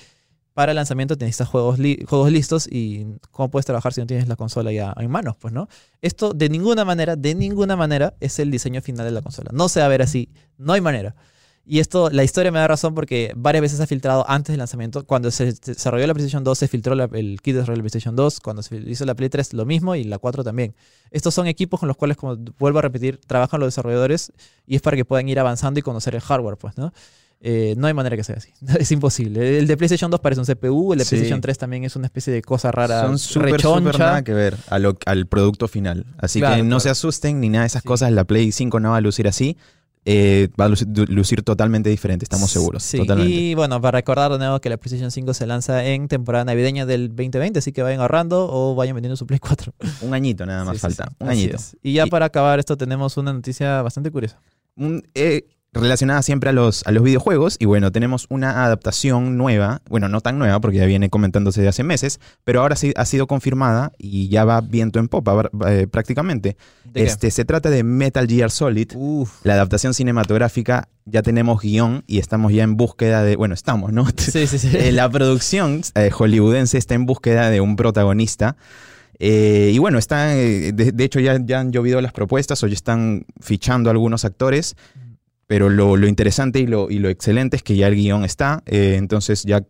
[0.53, 4.35] para el lanzamiento necesitas juegos, juegos listos y cómo puedes trabajar si no tienes la
[4.35, 5.67] consola ya en manos, pues, ¿no?
[6.01, 9.51] Esto de ninguna manera, de ninguna manera es el diseño final de la consola.
[9.53, 11.15] No se va a ver así, no hay manera.
[11.63, 14.57] Y esto, la historia me da razón porque varias veces se ha filtrado antes del
[14.57, 15.05] lanzamiento.
[15.05, 17.83] Cuando se desarrolló la PlayStation 2, se filtró la- el kit de desarrollo de la
[17.83, 18.39] PlayStation 2.
[18.39, 19.95] Cuando se hizo la Play 3, lo mismo.
[19.95, 20.73] Y la 4 también.
[21.11, 24.31] Estos son equipos con los cuales, como vuelvo a repetir, trabajan los desarrolladores
[24.65, 26.91] y es para que puedan ir avanzando y conocer el hardware, pues, ¿no?
[27.43, 28.49] Eh, no hay manera que sea así.
[28.79, 29.59] Es imposible.
[29.59, 31.09] El de PlayStation 2 parece un CPU, el de Sí.
[31.11, 33.01] PlayStation 3 también es una especie de cosa rara.
[33.01, 33.63] Son súper,
[33.99, 36.05] nada que ver a lo- al producto final.
[36.17, 36.79] Así Claro, que no claro.
[36.81, 37.87] se asusten ni nada de esas Sí.
[37.87, 38.11] cosas.
[38.11, 39.57] La Play 5 no va a lucir así.
[40.03, 42.81] Eh, va a lucir, totalmente diferente, estamos seguros.
[42.81, 43.31] Sí, totalmente.
[43.31, 46.87] y bueno, para recordar de nuevo que la PlayStation 5 se lanza en temporada navideña
[46.87, 49.73] del 2020, así que vayan ahorrando o vayan vendiendo su Play 4.
[50.01, 51.05] Un añito nada más Sí, falta.
[51.07, 51.55] sí, Un añito.
[51.57, 51.77] es.
[51.83, 54.39] Y ya Y- para acabar esto tenemos una noticia bastante curiosa.
[54.75, 57.55] Un- eh, relacionada siempre a los, a los videojuegos.
[57.59, 59.81] Y bueno, tenemos una adaptación nueva.
[59.89, 62.19] Bueno, no tan nueva porque ya viene comentándose de hace meses.
[62.43, 66.57] Pero ahora sí ha sido confirmada y ya va viento en popa eh, prácticamente.
[66.93, 68.91] Este, se trata de Metal Gear Solid.
[68.95, 69.45] Uf.
[69.45, 70.89] La adaptación cinematográfica.
[71.05, 73.35] Ya tenemos guion y estamos ya en búsqueda de.
[73.35, 74.05] Bueno, estamos, ¿no?
[74.17, 74.69] Sí, sí, sí.
[74.81, 78.55] Eh, la producción eh, hollywoodense está en búsqueda de un protagonista.
[79.19, 82.73] Eh, y bueno, está, de, de hecho ya, ya han llovido las propuestas o ya
[82.73, 84.75] están fichando algunos actores,
[85.51, 88.63] pero lo, lo interesante y lo, y lo excelente es que ya el guion está,
[88.65, 89.61] eh, entonces ya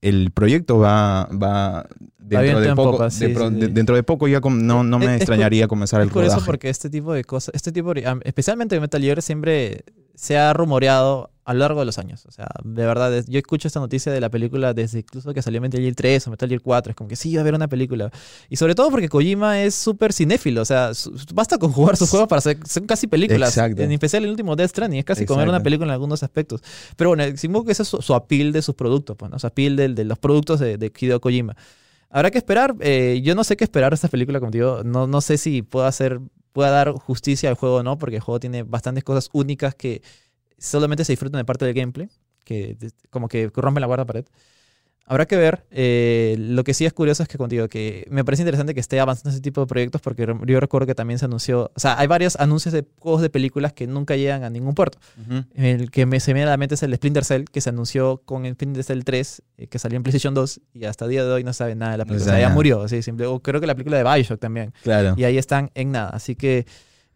[0.00, 1.84] el proyecto va, va
[2.16, 3.72] dentro de poco, popa, de sí, pro- sí, de- sí.
[3.72, 6.12] dentro de poco ya com- no, no Es- me es cu- extrañaría comenzar el Es
[6.12, 6.46] curioso rodaje.
[6.46, 9.82] porque este tipo de cosas, este tipo de, especialmente Metal Gear siempre
[10.16, 12.26] se ha rumoreado a lo largo de los años.
[12.26, 15.60] O sea, de verdad, yo escucho esta noticia de la película desde incluso que salió
[15.60, 16.90] Metal Gear 3 o Metal Gear 4.
[16.90, 18.10] Es como que sí, va a haber una película.
[18.50, 20.62] Y sobre todo porque Kojima es súper cinéfilo.
[20.62, 20.90] O sea,
[21.32, 23.50] basta con jugar sus juegos para hacer son casi películas.
[23.50, 23.80] Exacto.
[23.80, 24.98] En especial el último Death Stranding.
[24.98, 25.56] Es casi comer Exacto.
[25.56, 26.62] una película en algunos aspectos.
[26.96, 29.16] Pero bueno, supongo que ese es su, su appeal de sus productos.
[29.16, 29.38] Pues, ¿no?
[29.38, 31.56] Su appeal del- de, los productos de, de Hideo Kojima.
[32.10, 32.74] Habrá que esperar.
[32.80, 34.82] eh, yo no sé qué esperar de esta película, como digo.
[34.84, 36.18] No, no sé si pueda hacer,
[36.56, 40.00] pueda dar justicia al juego o no, porque el juego tiene bastantes cosas únicas que
[40.56, 42.08] solamente se disfrutan de parte del gameplay,
[42.44, 42.78] que
[43.10, 44.24] como que rompen la cuarta pared.
[45.06, 45.64] Habrá que ver.
[45.70, 48.98] eh, lo que sí es curioso es que contigo, que me parece interesante que esté
[48.98, 52.08] avanzando ese tipo de proyectos, porque yo recuerdo que también se anunció, o sea, hay
[52.08, 54.98] varios anuncios de juegos de películas que nunca llegan a ningún puerto.
[55.54, 57.70] El que me se me viene a la mente es el Splinter Cell, que se
[57.70, 61.12] anunció con el Splinter Cell 3, eh, que salió en PlayStation 2, y hasta el
[61.12, 62.24] día de hoy no sabe nada de la película.
[62.24, 62.54] sabe o sea, ya nada.
[62.54, 63.26] murió, sí, simple.
[63.26, 64.72] O creo que la película de Bioshock también.
[64.82, 65.14] Claro.
[65.16, 66.10] Y ahí están en nada.
[66.10, 66.66] Así que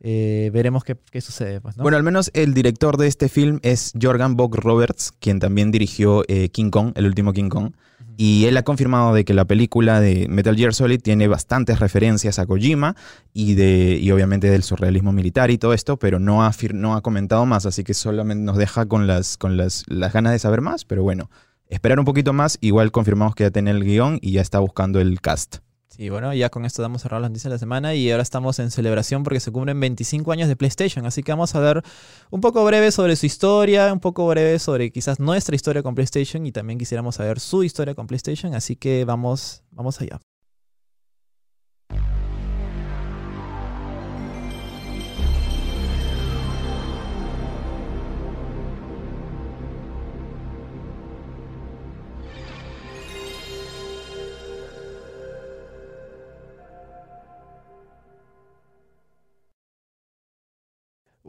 [0.01, 1.61] eh, veremos qué, qué sucede.
[1.61, 1.83] Pues, ¿no?
[1.83, 6.25] Bueno, al menos el director de este film es Jorgan Bog Roberts, quien también dirigió
[6.29, 7.73] eh, King Kong, el último King Kong.
[8.17, 12.39] Y él ha confirmado de que la película de Metal Gear Solid tiene bastantes referencias
[12.39, 12.95] a Kojima
[13.33, 17.01] y, de, y obviamente del surrealismo militar y todo esto, pero no ha, no ha
[17.01, 20.61] comentado más, así que solamente nos deja con, las, con las, las ganas de saber
[20.61, 21.31] más, pero bueno,
[21.67, 25.01] esperar un poquito más, igual confirmamos que ya tiene el guion y ya está buscando
[25.01, 25.59] el cast.
[25.91, 28.61] Sí, bueno, ya con esto damos cerrado las noticias de la semana y ahora estamos
[28.61, 31.83] en celebración porque se cumplen 25 años de PlayStation, así que vamos a ver
[32.31, 36.47] un poco breve sobre su historia, un poco breve sobre quizás nuestra historia con PlayStation
[36.47, 40.21] y también quisiéramos saber su historia con PlayStation, así que vamos, vamos allá.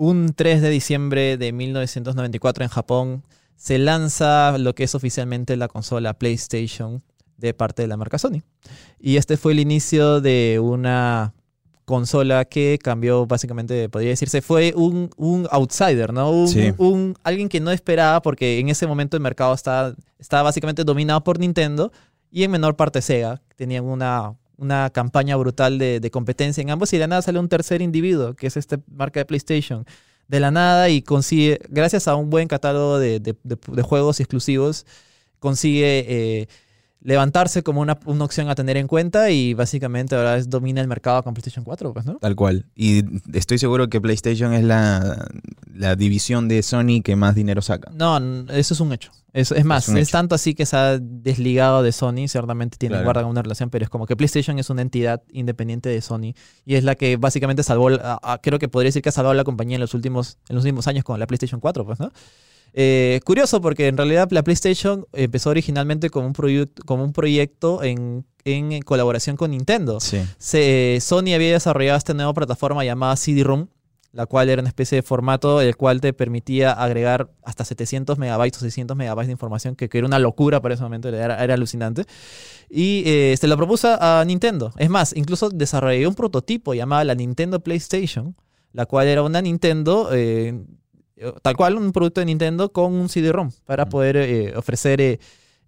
[0.01, 3.23] Un 3 de diciembre de 1994 en Japón
[3.55, 7.03] se lanza lo que es oficialmente la consola PlayStation
[7.37, 8.41] de parte de la marca Sony.
[8.99, 11.35] Y este fue el inicio de una
[11.85, 16.31] consola que cambió básicamente, podría decirse, fue un, un outsider, ¿no?
[16.31, 16.73] Un, Sí.
[16.79, 21.23] un- alguien que no esperaba porque en ese momento el mercado estaba, estaba básicamente dominado
[21.23, 21.91] por Nintendo
[22.31, 23.39] y en menor parte Sega.
[23.55, 27.81] Tenían una, una campaña brutal de, competencia en ambos y de nada sale un tercer
[27.81, 29.85] individuo, que es esta marca de PlayStation.
[30.27, 34.85] De la nada y consigue, gracias a un buen catálogo de juegos exclusivos,
[35.41, 36.47] consigue eh,
[37.03, 40.87] levantarse como una, una opción a tener en cuenta y básicamente ahora es, domina el
[40.87, 42.17] mercado con PlayStation 4, pues, ¿no?
[42.19, 42.65] Tal cual.
[42.75, 43.03] Y
[43.35, 45.27] estoy seguro que PlayStation es la,
[45.73, 47.91] la división de Sony que más dinero saca.
[47.95, 48.17] No,
[48.51, 49.11] eso es un hecho.
[49.33, 53.05] Es, es más, es, tanto así que se ha desligado de Sony, ciertamente tiene Claro.
[53.05, 56.33] guardan una relación, pero es como que PlayStation es una entidad independiente de Sony
[56.65, 59.31] y es la que básicamente salvó, a- a- creo que podría decir que ha salvado
[59.31, 61.99] a la compañía en los últimos, en los últimos años con la PlayStation 4, pues,
[61.99, 62.11] ¿no?
[62.73, 67.83] Eh, curioso porque en realidad la PlayStation empezó originalmente como un, proyecto como un proyecto
[67.83, 69.99] en, en colaboración con Nintendo.
[69.99, 70.21] Sí.
[70.37, 73.67] Se- Sony había desarrollado esta nueva plataforma llamada CD-ROM,
[74.13, 78.57] la cual era una especie de formato el cual te permitía agregar hasta 700 megabytes
[78.57, 81.53] o 600 megabytes de información, que, que era una locura para ese momento, era, era
[81.53, 82.03] alucinante.
[82.69, 84.73] Y eh, se lo propuso a Nintendo.
[84.77, 88.35] Es más, incluso desarrolló un prototipo llamado la Nintendo PlayStation,
[88.73, 90.61] la cual era una Nintendo, eh,
[91.41, 95.19] tal cual un producto de Nintendo con un CD-ROM para poder eh, ofrecer eh,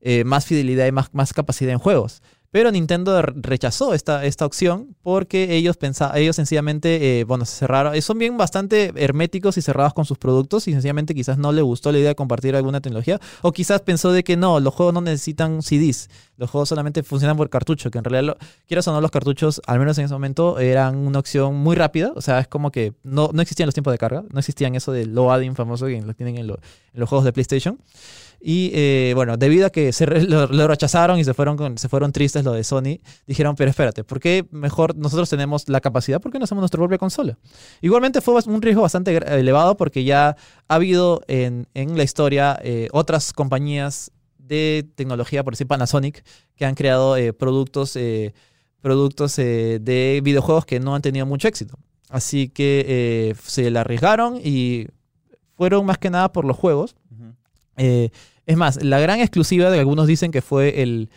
[0.01, 2.21] eh, más fidelidad y más, más capacidad en juegos.
[2.53, 7.55] Pero Nintendo re- rechazó esta, esta opción porque ellos pensaban, ellos sencillamente, eh, bueno, se
[7.55, 11.51] cerraron, eh, son bien bastante herméticos y cerrados con sus productos y sencillamente quizás no
[11.51, 14.71] le gustó la idea de compartir alguna tecnología o quizás pensó de que no, los
[14.71, 18.37] juegos no necesitan CDs, los juegos solamente funcionan por cartucho, que en realidad, lo,
[18.67, 22.11] quieras o no, los cartuchos, al menos en ese momento, eran una opción muy rápida,
[22.15, 24.91] o sea, es como que no, no existían los tiempos de carga, no existían eso
[24.91, 27.79] del loading famoso que lo tienen en los juegos de PlayStation.
[28.45, 31.77] Y eh, bueno, debido a que se re- lo, lo rechazaron y se fueron, con-
[31.77, 35.79] se fueron tristes lo de Sony, dijeron, pero espérate, ¿por qué mejor nosotros tenemos la
[35.79, 36.19] capacidad?
[36.19, 37.37] ¿Por qué no hacemos nuestra propia consola?
[37.81, 40.35] Igualmente fue un riesgo bastante elevado porque ya
[40.67, 46.25] ha habido en, en la historia eh, otras compañías de tecnología, por decir Panasonic,
[46.57, 47.97] que han creado eh, productos,
[48.81, 51.77] productos de videojuegos que no han tenido mucho éxito.
[52.09, 54.87] Así que se la arriesgaron y
[55.55, 56.95] fueron más que nada por los juegos.
[58.45, 61.09] Es más, la gran exclusiva de algunos dicen que fue el,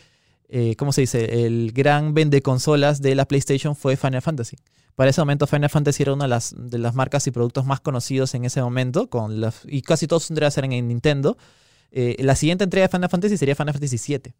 [0.48, 1.46] eh, ¿cómo se dice?
[1.46, 4.56] El gran vende consolas de la PlayStation fue Final Fantasy.
[4.94, 7.80] Para ese momento Final Fantasy era una de las, de las marcas y productos más
[7.80, 11.36] conocidos en ese momento, con las- y casi todos sus entregas eran en Nintendo.
[11.90, 14.34] Eh, la siguiente entrega de Final Fantasy sería Final Fantasy VII.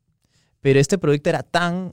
[0.61, 1.93] Pero este proyecto era tan,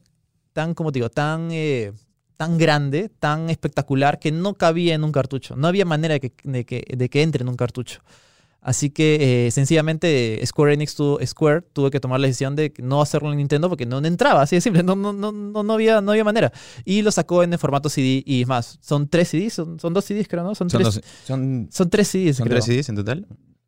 [0.53, 1.91] tan, como digo, tan, eh,
[2.37, 5.55] tan grande, tan espectacular, que no cabía en un cartucho.
[5.55, 6.19] No había manera de
[6.65, 8.01] que, de que entre en un cartucho.
[8.65, 13.01] Así que eh, sencillamente Square Enix tuvo, Square tuvo que tomar la decisión de no
[13.01, 15.99] hacerlo en Nintendo porque no entraba, así de simple, no, no, no, no, no había,
[15.99, 16.51] no había manera.
[16.85, 19.93] Y lo sacó en el formato CD y es más, son tres CDs, son, son
[19.93, 20.55] dos CDs creo, ¿no?
[20.55, 22.37] Son, Son, tres, dos- son, son tres CDs.
[22.37, 22.55] son creo.
[22.61, 23.27] tres CDs en total.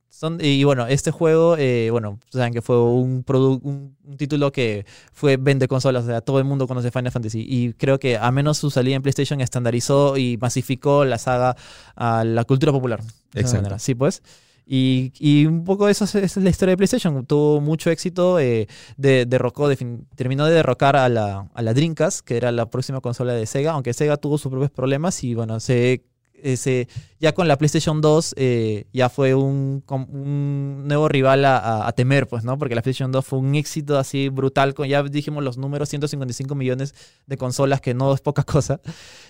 [0.10, 4.86] Son- y bueno, este juego, eh, bueno, saben que fue un, un, un título que
[5.12, 7.46] fue vende consolas, o sea, todo el mundo conoce Final Fantasy.
[7.46, 11.58] Y creo que a menos su salida en PlayStation estandarizó y masificó la saga
[11.98, 13.02] a la cultura popular.
[13.34, 13.58] de Exacto.
[13.64, 13.78] manera.
[13.80, 14.22] Sí, pues.
[14.66, 17.26] Y, y un poco eso es, la historia de PlayStation.
[17.26, 19.70] Tuvo mucho éxito, eh, de- derrocó,
[20.16, 21.74] terminó de derrocar a la, a la
[22.22, 25.60] que era la próxima consola de Sega, aunque Sega tuvo sus propios problemas y bueno,
[25.60, 26.04] se,
[26.44, 26.88] eh, se-
[27.20, 31.92] ya con la PlayStation 2 eh, ya fue un, un nuevo rival a, a- a
[31.94, 32.58] temer, pues, ¿no?
[32.58, 36.54] Porque la PlayStation 2 fue un éxito así brutal, con, ya dijimos los números, 155
[36.56, 36.94] millones
[37.26, 38.80] de consolas, que no es poca cosa.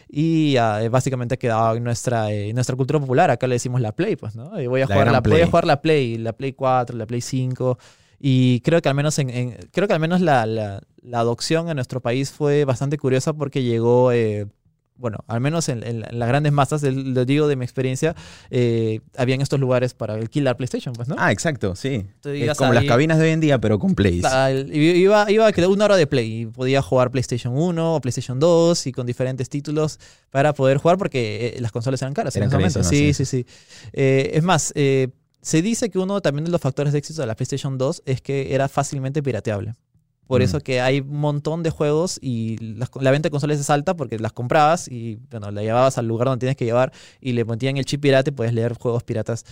[0.09, 3.31] Y eh, básicamente ha quedado en nuestra, eh, nuestra cultura popular.
[3.31, 4.59] Acá le decimos la Play, pues, ¿no?
[4.61, 5.45] Y voy a La jugar la, voy a Play.
[5.49, 7.77] jugar la Play, la Play 4, la Play 5.
[8.19, 11.69] Y creo que al menos, en, en- creo que al menos la, la- la adopción
[11.69, 14.47] en nuestro país fue bastante curiosa porque llegó, eh,
[14.97, 17.65] bueno, al menos en, en la- en las grandes masas, el- lo digo de mi
[17.65, 18.15] experiencia,
[18.49, 21.15] eh, habían estos lugares para alquilar PlayStation, pues, ¿no?
[21.17, 22.05] Ah, exacto, sí.
[22.23, 24.23] Es como las cabinas de hoy en día, pero con plays.
[24.73, 28.39] Iba, iba a quedar una hora de play y podía jugar PlayStation 1 o PlayStation
[28.39, 29.99] 2 y con diferentes títulos
[30.29, 32.89] para poder jugar porque eh, las consolas eran caras Eran en ese momento.
[32.89, 33.13] sí.
[33.13, 33.45] sí, sí.
[33.93, 35.09] Eh, es más, eh,
[35.41, 38.21] se dice que uno también de los factores de éxito de la PlayStation 2 es
[38.21, 39.73] que era fácilmente pirateable.
[40.27, 40.43] Por Mm.
[40.43, 43.95] eso que hay un montón de juegos y las- la venta de consolas es alta
[43.95, 47.45] porque las comprabas y bueno, la llevabas al lugar donde tienes que llevar y le
[47.45, 49.45] metían el chip pirata y puedes leer juegos piratas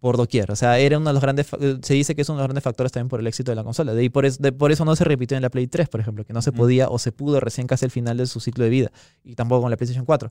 [0.00, 0.50] por doquier.
[0.52, 1.48] O sea, era uno de los grandes.
[1.82, 3.64] Se dice que es uno de los grandes factores también por el éxito de la
[3.64, 3.92] consola.
[3.94, 6.00] De, y por, es- de- por eso no se repitió en la Play 3, por
[6.00, 6.58] ejemplo, que no se Ujú.
[6.58, 8.92] podía o se pudo recién casi al final de su ciclo de vida.
[9.24, 10.30] Y tampoco con la PlayStation 4.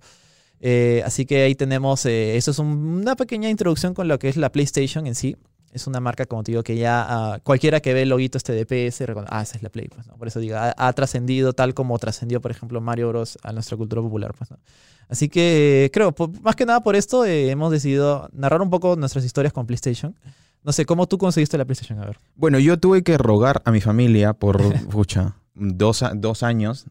[0.61, 2.05] Eh, así que ahí tenemos.
[2.05, 2.67] eh, eso es un-
[3.01, 5.35] una pequeña introducción con lo que es la PlayStation en sí.
[5.75, 8.53] Es una marca, como te digo, que ya ah, cualquiera que ve el loguito este
[8.53, 9.89] de PS, reconoce, ah, esa es la Play.
[9.89, 10.15] Pues, ¿no?
[10.15, 13.37] Por eso digo, ha, ha trascendido tal como trascendió, por ejemplo, Mario Bros.
[13.43, 14.33] a nuestra cultura popular.
[14.37, 14.57] Pues, ¿no?
[15.09, 19.25] Así que creo, más que nada por esto, eh, hemos decidido narrar un poco nuestras
[19.25, 20.15] historias con PlayStation.
[20.63, 21.99] No sé, ¿cómo tú conseguiste la PlayStation?
[21.99, 22.19] A ver.
[22.35, 26.85] Bueno, yo tuve que rogar a mi familia por, pucha, dos, dos años,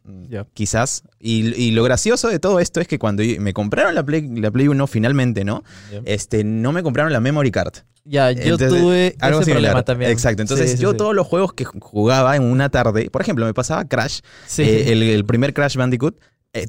[0.55, 1.05] quizás.
[1.21, 4.51] Y, y lo gracioso de todo esto es que cuando me compraron la Play, la
[4.51, 5.63] Play 1 finalmente, ¿no?
[6.05, 7.75] Este, no me compraron la memory card.
[8.07, 9.71] Ya, yo Entonces, tuve Algo ese similar.
[9.73, 10.11] problema también.
[10.11, 10.43] Exacto.
[10.43, 10.97] Entonces, Sí, sí, yo sí.
[10.99, 14.63] todos los juegos que jugaba en una tarde, por ejemplo, me pasaba Crash, Sí.
[14.63, 16.19] eh, el, el primer Crash Bandicoot,
[16.53, 16.67] eh,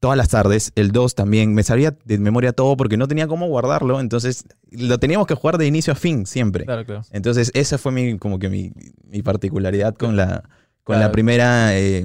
[0.00, 3.46] todas las tardes, el 2 también, me sabía de memoria todo porque no tenía cómo
[3.46, 6.64] guardarlo, entonces lo teníamos que jugar de inicio a fin siempre.
[6.64, 7.02] Claro, claro.
[7.12, 8.72] Entonces, esa fue mi, como que mi,
[9.08, 10.42] mi particularidad con la,
[10.84, 11.08] con Claro.
[11.08, 12.04] la primera eh,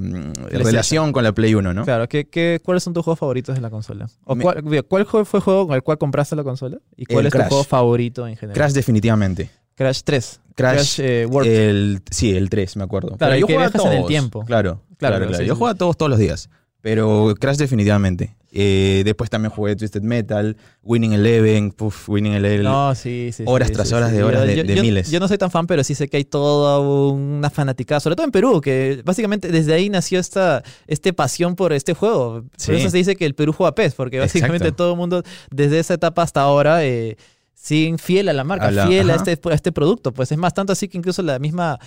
[0.51, 1.83] relación con la Play 1, ¿no?
[1.83, 4.07] Claro, ¿qué, qué, cuáles son tus juegos favoritos de la consola?
[4.25, 6.77] ¿O Me- cuál, mira, cuál juego fue el juego con el cual compraste la consola?
[6.95, 7.45] ¿Y cuál El es Crash.
[7.45, 8.55] tu juego favorito en general?
[8.55, 9.49] Crash definitivamente.
[9.75, 10.41] Crash 3.
[10.55, 11.49] Crash, eh, World.
[11.51, 13.15] El, sí, el 3, me acuerdo.
[13.17, 14.07] Claro, el yo jugaba viajas en el todos.
[14.07, 14.45] tiempo.
[14.45, 15.43] Claro, Claro, claro, claro, claro.
[15.43, 15.57] sí, yo sí.
[15.59, 16.49] jugaba todos todos los días.
[16.81, 18.35] Pero Crash definitivamente.
[18.51, 22.63] Eh, después también jugué Twisted Metal, Winning Eleven, puf, Winning Eleven.
[22.63, 23.43] No, sí, sí.
[23.45, 24.15] horas sí, tras sí, horas sí.
[24.17, 25.11] de horas Yo- de- yo- de yo- miles.
[25.11, 28.25] Yo no soy tan fan, pero sí sé que hay toda una fanaticada, sobre todo
[28.25, 32.43] en Perú, que básicamente desde ahí nació esta este pasión por este juego.
[32.65, 34.83] Por eso se dice que el Perú juega PES, porque básicamente Exacto.
[34.83, 37.17] todo el mundo, desde esa etapa hasta ahora, eh,
[37.53, 40.13] siguen fiel a la marca, A la- fiel a este, a este producto.
[40.13, 41.79] Pues es más, tanto así que incluso la misma,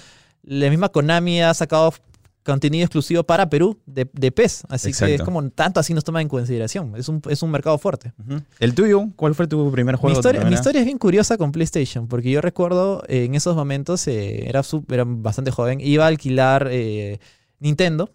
[0.42, 1.94] la misma Konami ha sacado
[2.42, 4.62] contenido exclusivo para Perú de, de PES.
[4.68, 6.94] Así que es como tanto así nos toma en consideración.
[6.96, 8.12] Es un, es un mercado fuerte.
[8.58, 9.08] ¿El tuyo?
[9.16, 10.16] ¿Cuál fue tu primer Mi juego?
[10.16, 13.54] historia, tu mi historia es bien curiosa con PlayStation, porque yo recuerdo eh, en esos
[13.56, 17.18] momentos, eh, era, sub- era bastante joven, iba a alquilar eh,
[17.58, 18.10] Nintendo.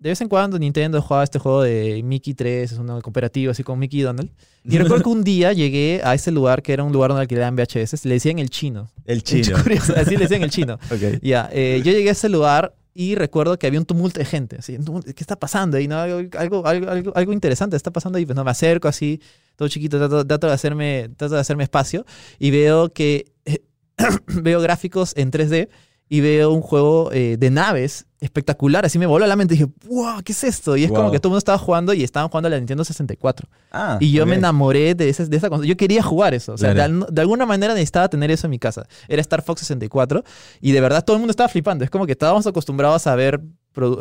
[0.00, 3.64] De vez en cuando Nintendo jugaba este juego de Mickey 3, es una cooperativa así
[3.64, 4.30] con Mickey y Donald.
[4.62, 7.56] Y recuerdo que un día llegué a ese lugar, que era un lugar donde alquilaban
[7.56, 8.88] VHS, le decían el chino.
[9.04, 9.58] El chino.
[9.62, 10.74] Curioso, así le decían el chino.
[10.90, 11.20] Ok.
[11.20, 14.58] Ya, eh, yo llegué a ese lugar y recuerdo que había un tumulto de gente.
[14.58, 15.86] ¿Qué está pasando ahí?
[15.86, 16.00] ¿No?
[16.00, 18.26] Algo, algo, algo, algo- interesante está pasando ahí.
[18.26, 19.20] Pues no, me acerco así,
[19.54, 22.04] todo chiquito, trato, trato de, hacerme, trato de hacerme espacio
[22.40, 23.62] y veo que eh,
[24.26, 25.68] veo gráficos en 3D
[26.08, 28.84] y veo un juego eh, de naves espectacular.
[28.84, 30.76] Así me voló a la mente y dije, wow, ¿qué es esto?
[30.76, 31.12] Y es como Wow.
[31.12, 33.48] que todo el mundo estaba jugando y estaban jugando a la Nintendo 64.
[33.70, 34.38] Ah, Y yo me ok.
[34.38, 35.68] enamoré de, ese, de esa consola.
[35.68, 36.52] Yo quería jugar eso.
[36.54, 37.00] O sea, Claro.
[37.00, 38.86] de, de alguna manera necesitaba tener eso en mi casa.
[39.06, 40.24] Era Star Fox 64.
[40.60, 41.84] Y de verdad todo el mundo estaba flipando.
[41.84, 43.40] Es como que estábamos acostumbrados a ver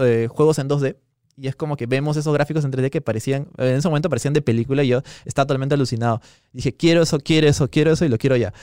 [0.02, 0.96] eh, juegos en 2D.
[1.40, 4.34] Y es como que vemos esos gráficos en 3D que parecían, en ese momento parecían
[4.34, 4.84] de película.
[4.84, 6.20] Y yo estaba totalmente alucinado.
[6.52, 8.54] Dije, quiero eso, quiero eso, quiero eso y lo quiero ya.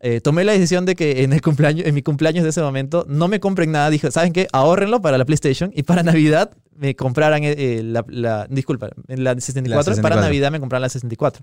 [0.00, 3.04] Eh, tomé la decisión de que en, el cumpleaños, en mi cumpleaños de ese momento
[3.08, 3.90] no me compren nada.
[3.90, 4.46] Dije, ¿saben qué?
[4.52, 9.24] Ahórrenlo para la PlayStation y para Navidad me compraran eh, eh, la, la- Disculpa, en
[9.24, 10.20] la 64, Para 64.
[10.22, 11.42] Navidad me compraron la 64.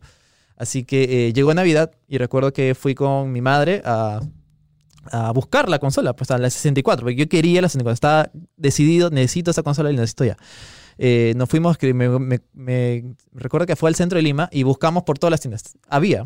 [0.57, 4.21] Así que eh, llegó Navidad y recuerdo que fui con mi madre a,
[5.11, 7.93] a buscar la consola, pues a la 64, porque yo quería la 64.
[7.93, 10.37] Estaba decidido, necesito esa consola y la necesito ya.
[10.97, 13.03] Eh, nos fuimos, me, me- me-
[13.33, 15.77] recuerdo que fue al centro de Lima y buscamos por todas las tiendas.
[15.89, 16.23] Había,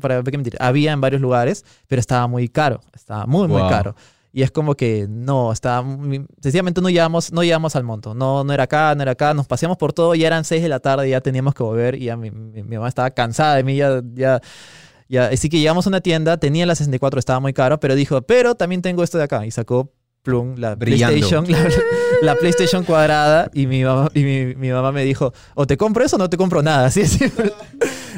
[0.00, 3.70] para qué mentir, había en varios lugares, pero estaba muy caro, estaba muy, muy Wow.
[3.70, 3.96] caro.
[4.32, 8.14] Y es como que no, estaba muy- sencillamente no llegamos, no llegamos al monto.
[8.14, 9.32] No, no era acá, no era acá.
[9.32, 12.06] Nos paseamos por todo, ya eran 6 de la tarde, ya teníamos que volver y
[12.06, 14.40] ya mi, mi- mi mamá estaba cansada de mí, ya, ya,
[15.08, 15.26] ya.
[15.28, 18.56] Así que llegamos a una tienda, tenía la 64, estaba muy caro, pero dijo, pero
[18.56, 19.46] también tengo esto de acá.
[19.46, 19.92] Y sacó
[20.24, 21.14] plum, la Brillando.
[21.16, 21.68] PlayStation, la,
[22.22, 26.04] la PlayStation cuadrada y mi mamá, y mi, mi mamá me dijo, o te compro
[26.04, 26.86] eso o no te compro nada.
[26.86, 27.52] Así de simple.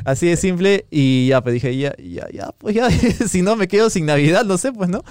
[0.05, 0.87] Así de simple.
[0.91, 2.89] Y ya, pues dije, ya, ya, ya, pues ya,
[3.29, 5.03] si no me quedo sin Navidad, no sé, pues no.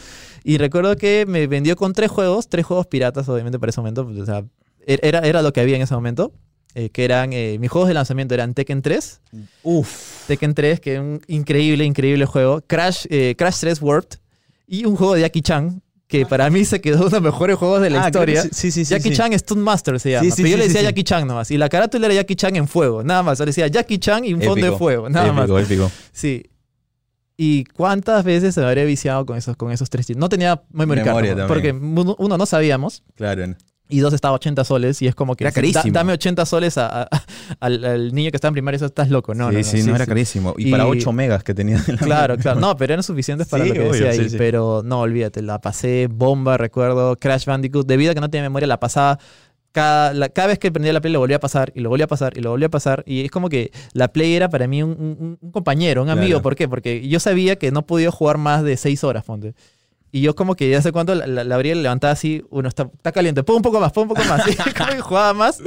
[0.43, 4.05] Y recuerdo que me vendió con tres juegos, tres juegos piratas, obviamente, para ese momento.
[4.05, 4.39] pues, o sea,
[4.87, 6.31] er- era, era lo que había en ese momento.
[6.75, 9.21] eh, que eran, eh, mis juegos de lanzamiento eran Tekken 3,
[9.63, 10.27] Uf.
[10.27, 12.61] Tekken 3, que es un increíble, increíble juego.
[12.67, 14.17] Crash, eh, Crash 3 Warped
[14.67, 17.58] y un juego de Jackie Chan que para mí se quedó uno de los mejores
[17.58, 18.43] juegos de la Ah, historia.
[18.43, 19.12] sí, sí, sí, Jackie.
[19.12, 20.24] Chan Stunt Master se llama.
[20.26, 20.82] Sí, sí, pero yo le decía.
[20.84, 21.49] Jackie Chan nomás.
[21.51, 23.39] Y la carátula era Jackie Chan en fuego, nada más.
[23.39, 24.78] Le decía Jackie Chan y un fondo de Épico.
[24.78, 25.45] fuego, nada más.
[25.45, 25.91] épico, épico.
[26.12, 26.43] Sí.
[27.38, 30.22] ¿Y cuántas veces se me habría viciado con esos, con esos tres títulos?
[30.22, 31.47] No tenía memory card, Memoria ¿no?
[31.47, 31.80] también.
[31.80, 33.56] porque uno, uno, no sabíamos Claro.
[33.88, 35.93] Y dos estaba a 80 soles y es como que Era da- carísimo.
[35.93, 37.09] dame 80 soles a- a-
[37.59, 39.49] al, al niño que está en primaria, eso estás loco, ¿no?
[39.49, 40.53] sí, no, no, sí, no era carísimo.
[40.57, 41.77] Y, para Y- 8 megas que tenía.
[41.88, 42.59] en la- Claro, claro.
[42.59, 44.29] No, pero eran suficientes para Sí, lo que obvio, decía ahí.
[44.38, 47.15] Pero no, olvídate, la pasé bomba, recuerdo.
[47.17, 49.19] Crash Bandicoot, debido a que no tenía memoria, la pasaba.
[49.71, 52.05] Cada, la- cada vez que prendía la Play lo volvía a pasar y lo volvía
[52.05, 53.03] a pasar y lo volvía a pasar.
[53.05, 56.27] Y es como que la Play era para mí un, un- un compañero, un amigo.
[56.27, 56.41] Claro.
[56.43, 56.69] ¿Por qué?
[56.69, 59.53] Porque yo sabía que no podía jugar más de seis horas, ponte.
[60.16, 62.41] Y yo como que ya sé cuánto la, la, la abría y la levantaba así,
[62.49, 64.47] uno está, está caliente, pon un poco más, pon un poco más.
[64.47, 65.61] Y como que jugaba más.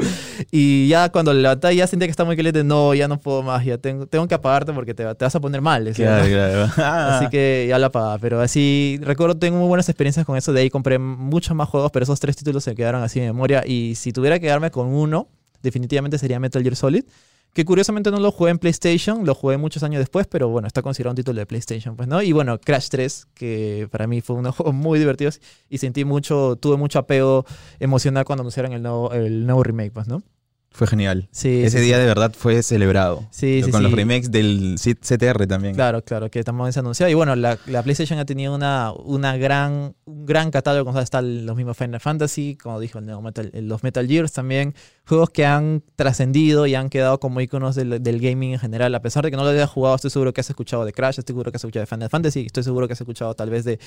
[0.51, 3.43] Y ya cuando la levantaba ya sentía que estaba muy caliente, no, ya no puedo
[3.43, 5.85] más, ya tengo, tengo que apagarte porque te, te vas a poner mal.
[5.85, 5.93] ¿no?
[5.93, 6.73] Claro, claro.
[6.79, 7.19] Ah.
[7.19, 8.17] Así que ya la apagaba.
[8.21, 10.55] Pero así, recuerdo, tengo muy buenas experiencias con eso.
[10.55, 13.65] De ahí compré muchos más juegos, pero esos tres títulos se quedaron así en memoria.
[13.67, 15.29] Y si tuviera que quedarme con uno,
[15.63, 17.05] definitivamente sería Metal Gear Solid.
[17.53, 20.83] Que curiosamente no lo jugué en PlayStation, lo jugué muchos años después, pero bueno, está
[20.83, 22.23] considerado un título de PlayStation, pues, ¿no?
[22.23, 25.79] Y bueno, Crash 3, que para mí fue uno de los juegos muy divertidos y
[25.79, 27.45] sentí mucho, tuve mucho apego
[27.81, 30.23] emocional cuando anunciaron el nuevo, el nuevo remake, pues, ¿no?
[30.71, 31.29] Fue genial.
[31.33, 31.63] Sí.
[31.65, 32.03] Ese sí, día sí.
[32.03, 33.27] de verdad fue celebrado.
[33.31, 35.75] Sí, sí, Con los remakes del CTR también.
[35.75, 37.09] Claro, claro, que se anunció.
[37.09, 41.05] Y bueno, la, la PlayStation ha tenido una, una gran, un gran catálogo de consolas.
[41.05, 44.75] Están los mismos Final Fantasy, como dijo el Metal, los Metal Gears también.
[45.09, 48.95] Juegos que han trascendido y han quedado como iconos del, del gaming en general.
[48.95, 51.19] A pesar de que no lo hayas jugado, estoy seguro que has escuchado de Crash,
[51.19, 53.65] estoy seguro que has escuchado de Final Fantasy, estoy seguro que has escuchado tal vez
[53.65, 53.79] de.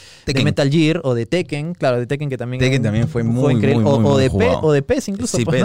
[0.44, 1.76] Metal Gear o de Tekken.
[1.76, 2.60] Claro, de Tekken que también.
[2.60, 3.84] Tekken también fue muy, increíble.
[3.84, 5.64] muy, O- muy, o, muy de P- o de PES incluso, Sí, pues.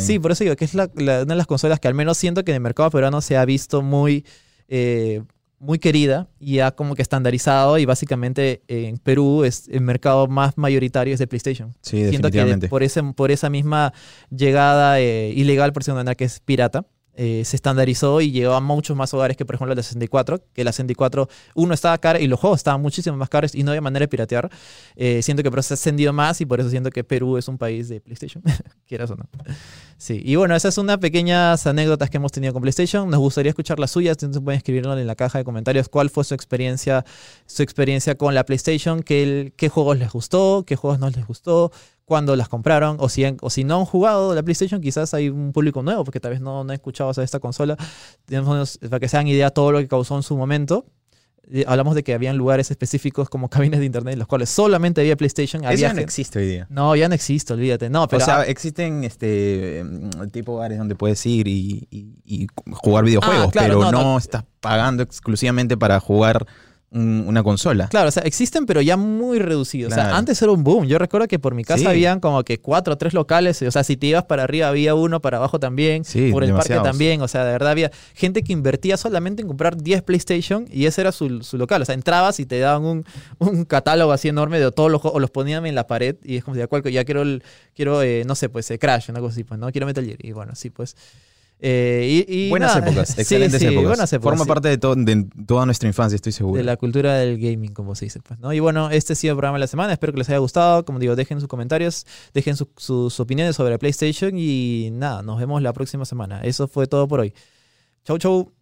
[0.00, 2.18] Sí, por eso digo que es la, la- una de las consolas que al menos
[2.18, 4.24] siento que en el mercado peruano se ha visto muy,
[4.68, 5.22] eh,
[5.60, 10.56] muy querida y ha como que estandarizado y básicamente en Perú es el mercado más
[10.56, 11.74] mayoritario es de PlayStation.
[11.82, 13.92] Sí, Siento que por, ese, por esa misma
[14.30, 18.54] llegada eh, ilegal, por decirlo de manera, que es pirata, eh, se estandarizó y llegó
[18.54, 22.20] a muchos más hogares que, por ejemplo, la 64, que la 64, uno estaba cara
[22.20, 24.50] y los juegos estaban muchísimo más caros y no había manera de piratear.
[24.96, 27.36] Eh, siento que por eso se ha ascendido más y por eso siento que Perú
[27.36, 28.42] es un país de PlayStation,
[28.86, 29.28] quieras o no.
[29.96, 33.10] Sí, y bueno, esas son unas pequeñas anécdotas que hemos tenido con PlayStation.
[33.10, 36.24] Nos gustaría escuchar las suyas, entonces pueden escribirnos en la caja de comentarios cuál fue
[36.24, 37.04] su experiencia,
[37.46, 41.70] su experiencia con la PlayStation, qué, qué juegos les gustó, qué juegos no les gustó,
[42.10, 45.28] cuándo las compraron, o si, han- o si no han jugado la PlayStation, quizás hay
[45.28, 47.76] un público nuevo, porque tal vez no, no han escuchado sobre esta consola,
[48.26, 50.86] para que se hagan idea todo lo que causó en su momento.
[51.52, 55.00] Eh, Hablamos de que habían lugares específicos como cabinas de internet en los cuales solamente
[55.00, 55.62] había PlayStation.
[55.62, 56.66] Eso Había ya no existe hoy día.
[56.68, 57.88] no, ya no existe, olvídate.
[57.90, 62.46] No, pero o sea, existen este mm, tipo bares donde puedes ir y, y- y
[62.72, 64.18] jugar videojuegos, Ah, claro, pero no, no, no.
[64.18, 66.44] estás pagando exclusivamente para jugar
[66.92, 67.86] una consola.
[67.88, 69.92] Claro, o sea, existen, pero ya muy reducidos.
[69.92, 70.86] O sea, antes era un boom.
[70.86, 71.86] Yo recuerdo que por mi casa Sí.
[71.86, 73.62] habían como que cuatro o tres locales.
[73.62, 76.04] O sea, si te ibas para arriba había uno, para abajo también.
[76.04, 76.82] Sí, por el demasiados.
[76.82, 77.22] parque también.
[77.22, 81.02] O sea, de verdad había gente que invertía solamente en comprar 10 PlayStation y ese
[81.02, 81.80] era su, su local.
[81.82, 83.04] O sea, entrabas y te daban un,
[83.38, 86.44] un catálogo así enorme de todos los o los ponían en la pared y es
[86.44, 87.42] como ¿cuál- ya quiero, el-
[87.74, 89.70] quiero eh, no sé, pues eh, Crash, una cosa así, pues, ¿no?
[89.70, 90.18] Quiero Metal Gear.
[90.24, 90.96] Y bueno, sí, pues.
[91.60, 94.12] Buenas épocas, excelentes épocas.
[94.12, 94.38] Épocas.
[94.38, 96.56] Forma parte de, toda nuestra infancia, estoy seguro.
[96.56, 98.20] De la cultura del gaming, como se dice.
[98.20, 99.92] Pues, y bueno, este ha sido el programa de la semana.
[99.92, 100.84] Espero que les haya gustado.
[100.84, 105.72] Como digo, dejen sus comentarios, dejen sus opiniones sobre PlayStation y nada, nos vemos la
[105.72, 106.40] próxima semana.
[106.42, 107.34] Eso fue todo por hoy.
[108.04, 108.52] Chau, chau.